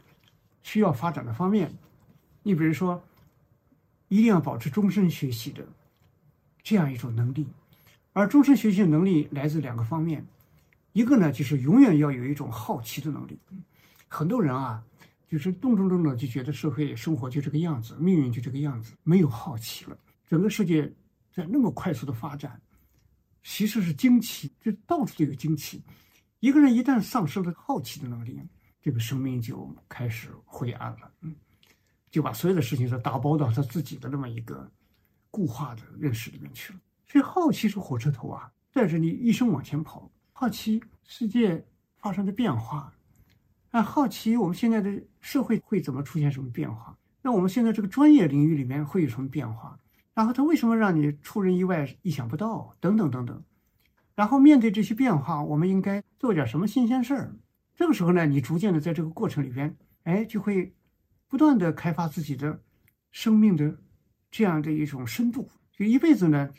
[0.62, 1.70] 需要发展的方面。
[2.42, 3.02] 你比如说。
[4.14, 5.66] 一定要保持终身学习的
[6.62, 7.48] 这样一种能力，
[8.12, 10.24] 而终身学习的能力来自两个方面，
[10.92, 13.36] 一个呢就是永远要有一种好奇的能力。
[14.06, 14.80] 很多人啊，
[15.26, 19.98] 就是动不动的就觉得社会生活就这个样子，命运就这个样子，没有好奇了。
[20.28, 20.94] 整个世界
[21.32, 22.62] 在那么快速的发展，
[23.42, 25.82] 其实是惊奇，就到处都有惊奇。
[26.38, 28.40] 一个人一旦丧失了好奇的能力，
[28.80, 31.10] 这个生命就开始灰暗了。
[31.22, 31.34] 嗯。
[32.14, 34.70] 就把所有的事情都打包到他自己的那么一个
[35.32, 36.78] 固化的认识里面去了。
[37.08, 40.08] 所以好奇是火车头啊，带着你一生往前跑。
[40.32, 42.94] 好奇世界发生的变化，
[43.72, 46.96] 啊，好奇我们现在的社会会怎么出现什么变化？
[47.20, 49.76] 那我们现在这个专业领域里面会有什么变化？
[50.14, 52.76] 然后它为什么让你出人意外、意想不到？
[52.78, 53.42] 等等等等。
[54.14, 57.34] 然后面对这些变化，我们应该做点什么新鲜事儿？
[57.74, 60.72] 这个时候呢，你逐渐的在这个过程里边，哎，就会。
[61.28, 62.62] 不断的开发自己的
[63.10, 63.76] 生命的
[64.30, 66.50] 这样的一种深度，就一辈子呢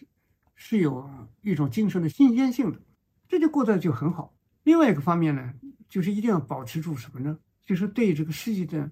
[0.55, 1.09] 是有
[1.41, 2.81] 一种精神的新鲜性的，
[3.27, 4.33] 这就过得就很好。
[4.63, 5.53] 另外一个方面呢，
[5.87, 7.37] 就是一定要保持住什么呢？
[7.65, 8.89] 就是对这个世界的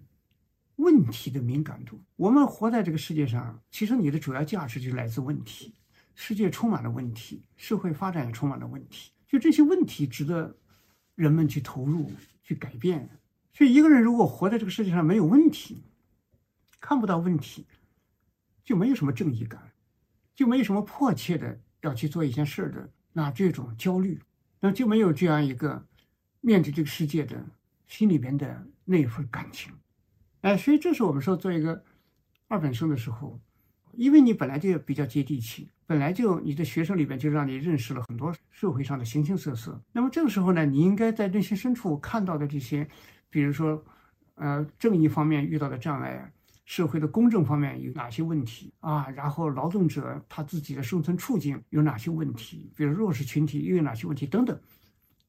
[0.78, 2.00] 问题的敏感度。
[2.16, 5.74] 我们活在这个世界上，其实你的主要价值就来自问题。
[6.16, 10.56] 世界充满了问题，社会发展也充满了问题，就这些问题值得
[11.16, 12.12] 人们去投入、
[12.44, 13.10] 去改变。
[13.56, 15.84] 所以，一个人如果活在这个世界上没有问题，
[16.80, 17.68] 看不到问题，
[18.66, 19.72] 就没有什么正义感，
[20.34, 24.20] 就没有什么迫切的要去做一件事的那这种焦虑，
[24.60, 25.86] 那就没有这样一个
[26.42, 27.46] 面对这个世界的
[27.86, 29.72] 心里边的那一份感情。
[30.42, 31.86] 哎，所以这是我们说做一个
[32.48, 33.40] 二本生的时候，
[33.92, 39.80] 因为你本来就比较接地气，本来就你的学生里边就让你认识了很多社会上的形形色色。
[39.92, 42.90] 那么这个时候呢，你应该在内心深处看到的这些。
[43.34, 43.84] 比如说，
[44.36, 46.32] 呃，正义方面遇到的障碍，
[46.66, 49.10] 社会的公正方面有哪些问题啊？
[49.10, 52.72] 然后劳动者他自己的生存处境有哪些问题？
[52.76, 54.56] 比如弱势群体又有哪些问题等等，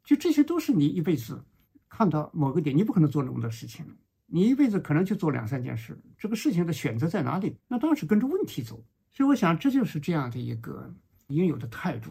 [0.05, 1.43] 就这些都是你一辈子
[1.89, 3.87] 看到某个点，你不可能做那么多事情，
[4.27, 5.99] 你一辈子可能就做两三件事。
[6.19, 7.57] 这个事情的选择在哪里？
[7.67, 8.85] 那当然是跟着问题走。
[9.13, 10.93] 所以我想，这就是这样的一个
[11.29, 12.11] 应有的态度。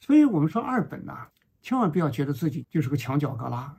[0.00, 1.26] 所以我们说二本呐，
[1.62, 3.70] 千万不要觉得自己就是个墙角旮旯。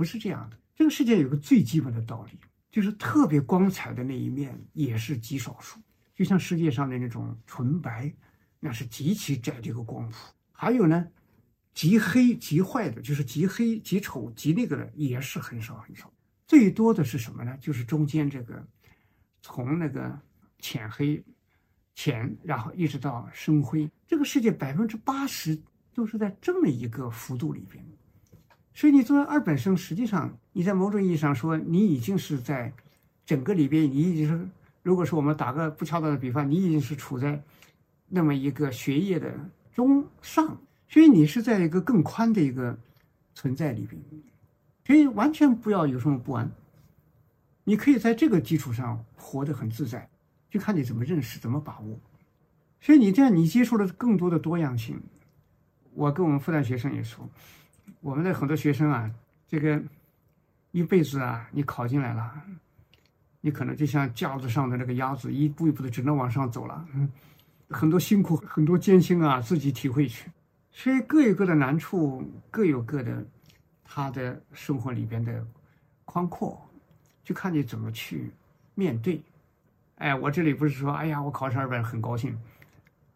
[0.00, 2.38] 不是这样的，这个世界有个最基本的道理，
[2.70, 5.78] 就是特别光彩的那一面也是极少数。
[6.14, 8.10] 就像世界上的那种纯白，
[8.58, 10.16] 那是极其窄的一个光谱。
[10.52, 11.06] 还有呢，
[11.74, 16.10] 极黑极坏的，就是极黑极丑极那个的，也是很少很少。
[16.46, 17.54] 最多的是什么呢？
[17.60, 18.66] 就是中间这个，
[19.42, 20.18] 从那个
[20.60, 21.22] 浅黑、
[21.94, 25.60] 浅，然后一直到深灰，这个世界百分之八十
[25.92, 27.84] 都是在这么一个幅度里边。
[28.80, 32.72] 所以你作为二本生，实际上你在某种意义上说，你已经是在
[33.26, 34.48] 整个里边，你已经是，
[34.82, 37.38] 如果说我们打个不恰当的比方，你已经是处在
[38.08, 39.34] 那么一个学业的
[39.74, 40.56] 中上，
[40.88, 42.74] 所以你是在一个更宽的一个
[43.34, 44.00] 存在里边，
[44.86, 46.50] 所以完全不要有什么不安。
[47.64, 50.08] 你可以在这个基础上活得很自在，
[50.50, 51.98] 就看你怎么认识，怎么把握。
[52.80, 54.98] 所以你这样，你接触了更多的多样性。
[55.92, 57.28] 我跟我们复旦学生也说，
[58.00, 59.10] 我们的很多学生啊，
[59.46, 59.80] 这个
[60.70, 62.32] 一辈子啊，你考进来了，
[63.40, 66.86] 你可能就像架子上的那个鸭子，一步一步的只能往上走了。
[66.94, 67.10] 嗯，
[67.68, 70.30] 很多辛苦，很多艰辛啊，自己体会去。
[70.72, 73.24] 所以各有各的难处，各有各的
[73.84, 75.46] 他的生活里边的
[76.04, 76.60] 宽阔，
[77.22, 78.30] 就看你怎么去
[78.74, 79.20] 面对。
[79.96, 82.38] 哎，我这里不是说，哎呀，我考上二本很高兴。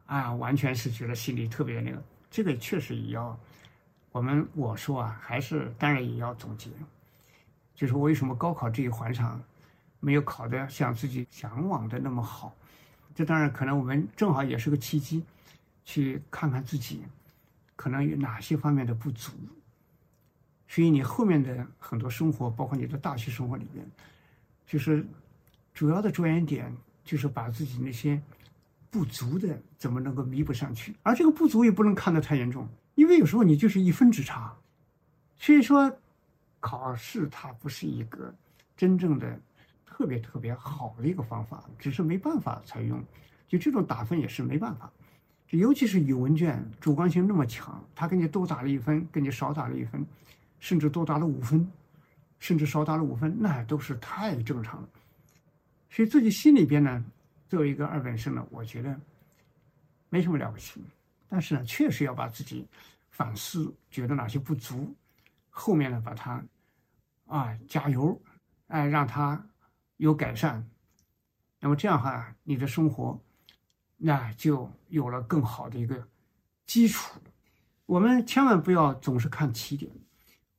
[0.06, 3.38] 啊，完全是觉得心里特别那个，这个确实也要
[4.14, 6.70] 我们我说啊，还是当然也要总结，
[7.74, 9.42] 就是为什么高考这一环上
[9.98, 12.54] 没有考得像自己向往的那么好？
[13.12, 15.24] 这当然可能我们正好也是个契机，
[15.84, 17.02] 去看看自己
[17.74, 19.32] 可能有哪些方面的不足。
[20.68, 23.84] 所以你后面的很多生活，包括你的大学生活里边，
[24.64, 25.04] 就是
[25.72, 28.22] 主要的着眼点就是把自己那些。
[28.90, 30.94] 不足的怎么能够弥补上去？
[31.02, 34.54] 而这个不足也不能看得太严重，因为有时候你就是一分之差。
[35.36, 35.94] 所以说，
[36.60, 38.34] 考试它不是一个
[38.76, 39.38] 真正的
[39.84, 43.02] 特别特别好的一个方法，只是没办法采用。
[43.48, 44.90] 就这种打分也是没办法，
[45.50, 50.04] 尤其是语文卷主观性那么强，他给你多打了一分，给你少打了一分，
[50.58, 51.70] 甚至多打了五分，
[52.38, 54.88] 甚至少打了五分，那都是太正常了。
[55.90, 57.04] 所以自己心里边呢。
[57.46, 58.98] 作为一个二本生呢，我觉得
[60.08, 60.82] 没什么了不起，
[61.34, 62.64] 但是呢，确实要把自己
[63.10, 64.94] 反思，觉得哪些不足，
[65.50, 66.40] 后面呢把它
[67.26, 68.16] 啊加油，
[68.68, 69.44] 哎让它
[69.96, 70.64] 有改善，
[71.58, 73.20] 那么这样哈，你的生活
[73.96, 76.06] 那就有了更好的一个
[76.66, 77.18] 基础。
[77.86, 79.90] 我们千万不要总是看起点。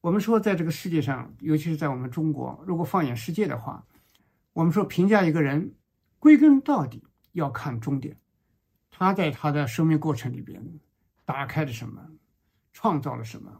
[0.01, 3.81] 我们说，在这个世界上，尤其是在我们中国，如果放眼世界的话，
[4.51, 5.73] 我们说评价一个人。
[6.19, 8.17] 归根到底要看终点，
[8.97, 10.79] 他在他的生命过程里边
[11.25, 12.01] 打开了什么，
[12.71, 13.51] 创造了什么，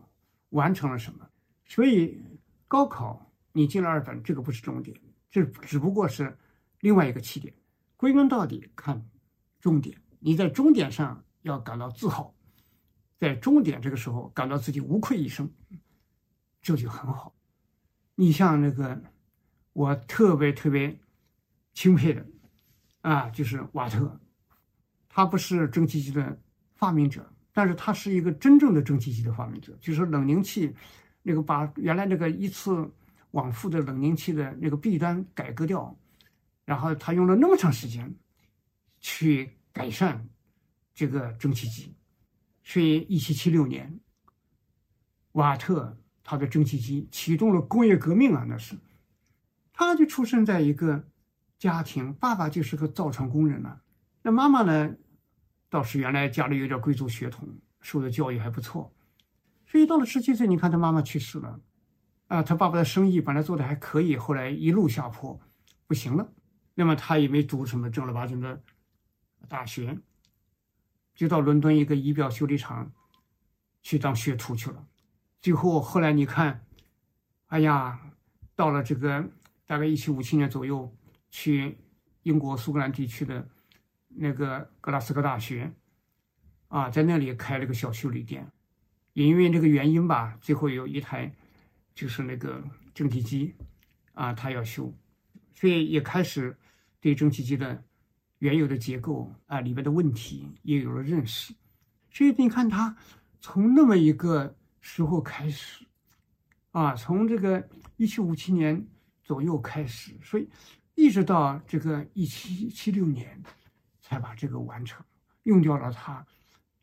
[0.51, 1.29] 完成了什么。
[1.65, 2.23] 所以
[2.69, 4.97] 高考你进了二本，这个不是终点，
[5.29, 6.38] 这只不过是
[6.79, 7.53] 另外一个起点。
[7.97, 9.05] 归根到底看
[9.59, 12.33] 终点，你在终点上要感到自豪，
[13.17, 15.51] 在终点这个时候感到自己无愧一生，
[16.61, 17.36] 这就很好。
[18.15, 19.01] 你像那个
[19.73, 20.97] 我特别特别
[21.73, 22.25] 钦佩的。
[23.01, 24.17] 啊，就是瓦特，
[25.16, 26.38] 他不是蒸汽机的
[26.76, 29.74] 发明者，但是他是一个真正的蒸汽机的发明者。
[29.80, 30.76] 就是冷凝器，
[31.24, 32.86] 那个把原来那个一次
[33.32, 35.97] 往复的冷凝器的那个弊端改革掉，
[36.66, 38.13] 然后他用了那么长时间
[38.99, 40.28] 去改善
[40.93, 41.95] 这个蒸汽机，
[42.61, 43.97] 所以一七七六年，
[45.32, 48.76] 瓦特他的蒸汽机启动了工业革命啊，那是，
[49.72, 51.01] 他就出生在一个。
[51.57, 53.82] 家庭，爸爸就是个造船工人了，
[54.22, 54.93] 那妈妈呢，
[55.70, 57.47] 倒是原来家里有点贵族血统，
[57.82, 58.93] 受的教育还不错，
[59.66, 61.59] 所以到了十七岁，你看他妈妈去世了，
[62.28, 65.39] 啊，他爸爸的生意本来做的还可以，后来一路下坡，
[65.88, 66.32] 不行了，
[66.74, 68.61] 那么他也没读什么正儿八经的
[69.47, 69.97] 大学，
[71.16, 72.91] 就到伦敦一个仪表修理厂
[73.82, 74.86] 去当学徒去了，
[75.41, 76.66] 最后后来你看，
[77.47, 77.99] 哎呀，
[78.55, 79.28] 到了这个
[79.66, 80.93] 大概一七五七年左右。
[81.32, 81.78] 去
[82.24, 83.45] 英国苏格兰地区的
[84.18, 85.72] 那个格拉斯哥大学，
[86.68, 88.49] 啊，在那里开了个小修理店，
[89.13, 91.34] 也因为这个原因吧，最后有一台
[91.93, 92.63] 就是那个
[92.93, 93.53] 蒸汽机，
[94.13, 94.93] 啊，他要修，
[95.53, 96.57] 所以也开始
[96.99, 97.84] 对蒸汽机的
[98.39, 101.53] 原有的结构啊里边的问题也有了认识，
[102.09, 102.95] 所以你看他
[103.39, 105.86] 从那么一个时候开始，
[106.72, 108.88] 啊，从这个一七五七年
[109.24, 110.49] 左右开始，所以。
[110.97, 113.43] 一直到这个一七七六年，
[114.08, 115.03] 才把这个完成，
[115.43, 116.24] 用掉了他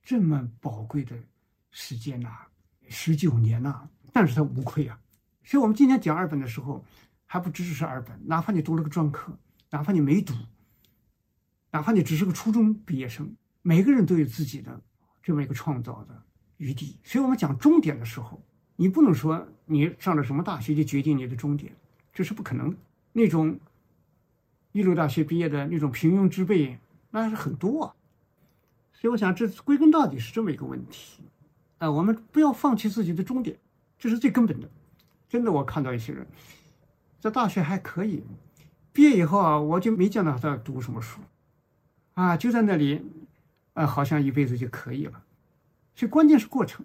[0.03, 1.17] 这么宝贵的
[1.71, 2.29] 时间呐，
[2.89, 4.99] 十九年呐，但是他无愧啊。
[5.45, 6.85] 所以我们今天讲二本的时候，
[7.25, 9.33] 还不只是二本，哪怕你读了个专科，
[9.71, 10.35] 哪怕你没读，
[11.71, 14.83] 哪怕你只是个初中毕业生，每个人都有自己的
[15.23, 16.23] 这么一个创造的
[16.57, 16.99] 余地。
[17.05, 18.43] 所以我们讲终点的时候，
[18.75, 21.73] 你不能说你上了什么大学就决定你的终点，
[22.13, 22.77] 这是不可能。
[23.13, 23.61] 那种。
[24.75, 26.79] 一流大学毕业的那种平庸之辈，
[27.13, 27.95] 那是很多啊。
[28.93, 31.23] 所以我想，这归根到底是这么一个问题
[31.79, 31.89] 啊。
[31.89, 33.57] 我们不要放弃自己的终点，
[33.97, 34.69] 这是最根本的。
[35.29, 36.27] 真的，我看到一些人
[37.21, 38.23] 在大学还可以，
[38.93, 41.21] 毕业以后啊，我就没见到他读什么书
[42.15, 43.01] 啊，就在那里
[43.75, 45.23] 啊，好像一辈子就可以了。
[45.95, 46.85] 所以关键是过程。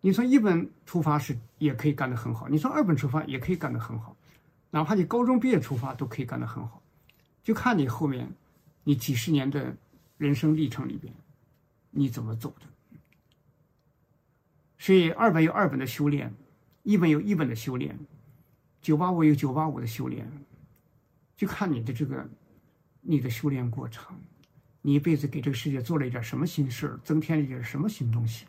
[0.00, 4.14] 你从一本出发是也可以干得很好，你从二本出发也可以干得很好。
[4.70, 6.82] 哪怕你高中毕业出发都可以干得很好，
[7.42, 8.28] 就看你后面
[8.84, 9.74] 你几十年的
[10.16, 11.12] 人生历程里边
[11.90, 12.66] 你怎么走的。
[14.78, 16.32] 所以二本有二本的修炼，
[16.82, 17.98] 一本有一本的修炼，
[18.82, 20.30] 九八五有九八五的修炼，
[21.36, 22.28] 就看你的这个
[23.00, 24.14] 你的修炼过程，
[24.82, 28.44] 你一辈子给这个世界做了一点什么新事，增添了一点什么新东西。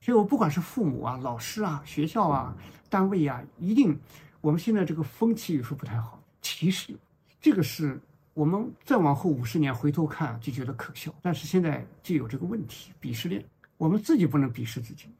[0.00, 2.56] 所以我不管是父母啊、老师啊、学校啊、
[2.88, 3.96] 单位啊，一定。
[4.40, 6.96] 我们现在这个风气有时候不太好，其实
[7.40, 8.00] 这个是
[8.40, 13.44] 我们再往后五十年回头看就觉得可笑，但是现在就有这个问题，鄙视链。
[13.76, 15.10] 我们自己不能鄙视自己，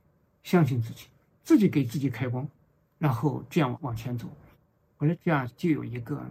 [0.43, 1.09] 相信自己，
[1.45, 2.49] 自己给自己开光，
[2.99, 4.27] 然后这样往前走。
[4.97, 6.27] 我觉得这样就有一个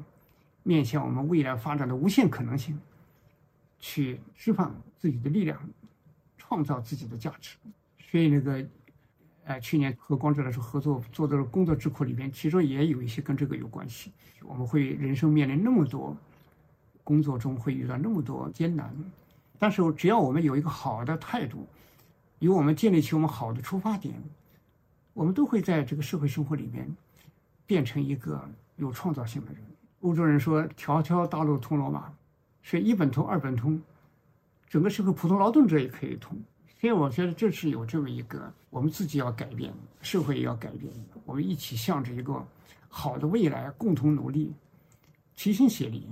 [0.64, 2.76] 面向我们未来发展的无限可能性，
[3.80, 5.60] 去释放自己的力量，
[6.40, 7.56] 创造自己的价值。
[8.00, 8.66] 所以那个。
[9.46, 14.12] 哎，去年和光哲老师合作做的工作智库里边，其中也有一些跟这个有关系。
[14.44, 16.16] 我们会人生面临那么多，
[17.10, 18.94] 工作中会遇到那么多艰难，
[19.58, 21.66] 但是只要我们有一个好的态度，
[22.38, 24.14] 由我们建立起我们好的出发点，
[25.14, 26.88] 我们都会在这个社会生活里面
[27.66, 29.64] 变成一个有创造性的人。
[30.02, 32.14] 欧洲人说“条条大路通罗马”，
[32.62, 33.82] 所以一本通、二本通，
[34.68, 36.38] 整个社会普通劳动者也可以通。
[36.80, 40.94] 所以我觉得这是有这么一个，我们自己要改变，社会也要改变，
[41.26, 42.46] 我们一起向着一个
[42.88, 44.54] 好的未来共同努力，
[45.34, 46.08] 齐心协力，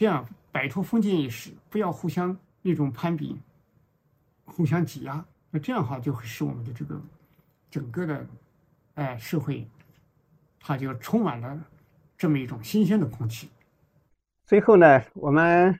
[0.00, 3.38] 这样摆脱封建意识，不要互相那种攀比，
[4.46, 6.98] 互相挤压，那这样的话就会使我们的这个
[7.70, 8.26] 整个的
[8.94, 9.68] 哎社会，
[10.58, 11.62] 它就充满了
[12.16, 13.50] 这么一种新鲜的空气。
[14.46, 15.78] 最后呢，我们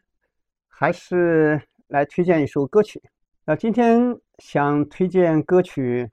[0.68, 3.02] 还是来推荐一首歌曲。
[3.46, 6.04] 那今天想推荐歌曲《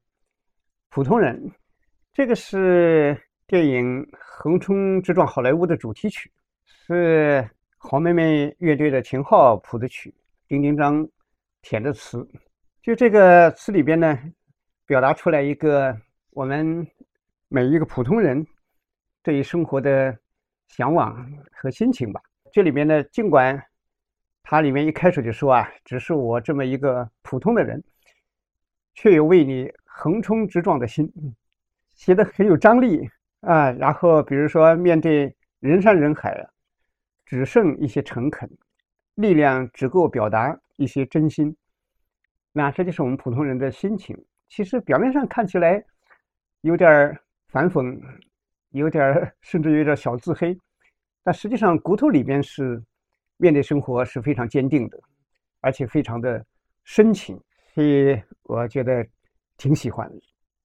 [0.87, 1.49] 普通人》，
[2.13, 6.31] 这个是电影《横冲直撞好莱坞》的主题曲，
[6.63, 7.45] 是
[7.77, 10.13] 好妹妹乐队的秦昊谱的曲，
[10.47, 11.07] 丁丁章
[11.61, 12.27] 填的词。
[12.81, 14.19] 就这个词里边呢，
[14.85, 15.95] 表达出来一个
[16.31, 16.85] 我们
[17.47, 18.45] 每一个普通人
[19.23, 20.17] 对于生活的
[20.67, 21.15] 向往
[21.51, 22.21] 和心情吧。
[22.51, 23.61] 这里边呢，尽管。
[24.49, 27.83] 它里面一开始就说啊，只是我这么一个普通的人，
[28.93, 31.11] 却有为你横冲直撞的心，
[31.95, 33.09] 写的很有张力
[33.41, 33.69] 啊。
[33.71, 36.47] 然后比如说面对人山人海，
[37.27, 38.49] 只剩一些诚恳，
[39.13, 41.55] 力量只够表达一些真心。
[42.51, 44.17] 那这就是我们普通人的心情。
[44.49, 45.83] 其实表面上看起来
[46.61, 47.15] 有点
[47.49, 47.95] 反讽，
[48.71, 50.57] 有点甚至有点小自黑，
[51.23, 52.83] 但实际上骨头里边是。
[53.39, 54.99] 面对生活是非常坚定的，
[55.61, 56.43] 而且非常的
[56.85, 57.39] 深情，
[57.75, 59.07] 所以我觉得
[59.57, 60.11] 挺喜欢，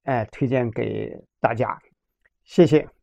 [0.05, 1.79] 哎，推荐给大家，
[2.45, 3.02] 谢谢。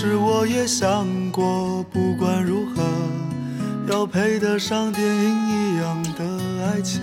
[0.00, 2.82] 时我也想过，不管如何，
[3.86, 6.24] 要配得上电影一样的
[6.64, 6.98] 爱情。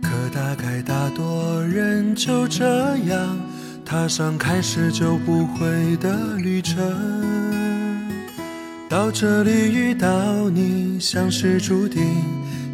[0.00, 3.38] 可大概大多人就这样
[3.84, 6.82] 踏上开始就不回的旅程，
[8.88, 12.02] 到这里遇到你，像是注定。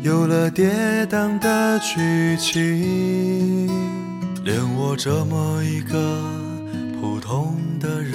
[0.00, 3.66] 有了跌宕的剧情，
[4.44, 6.22] 连我这么一个
[7.00, 8.14] 普通的人，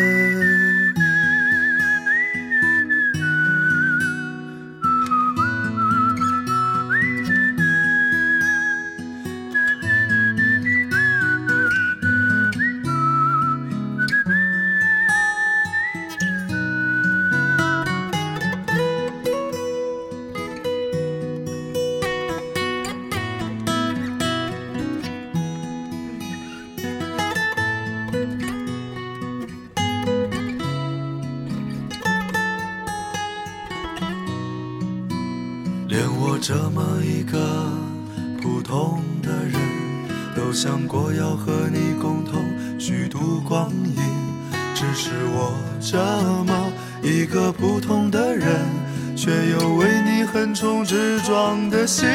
[51.21, 52.07] 冲直撞的心。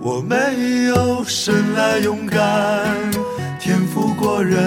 [0.00, 2.40] 我没有生来勇敢，
[3.60, 4.58] 天赋过人，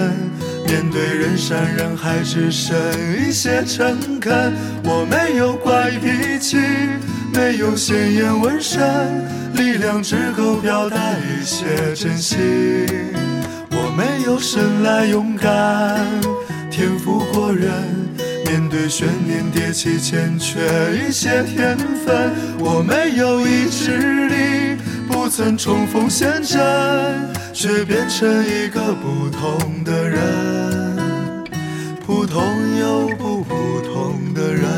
[0.66, 2.76] 面对人山人海只剩
[3.18, 4.52] 一些诚恳。
[4.84, 6.56] 我没有怪脾气，
[7.32, 8.82] 没有鲜艳纹身，
[9.54, 12.38] 力量只够表达一些真心。
[13.70, 15.98] 我没有生来勇敢，
[16.70, 17.70] 天赋过人，
[18.52, 20.60] 面对悬念迭起欠缺
[20.94, 21.74] 一些天
[22.04, 22.30] 分。
[22.58, 24.76] 我没有意志力，
[25.08, 26.60] 不曾冲锋陷阵，
[27.54, 31.46] 却变成一个不同的人，
[32.04, 32.44] 普通
[32.78, 34.68] 又不普通的人。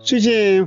[0.00, 0.66] 最近，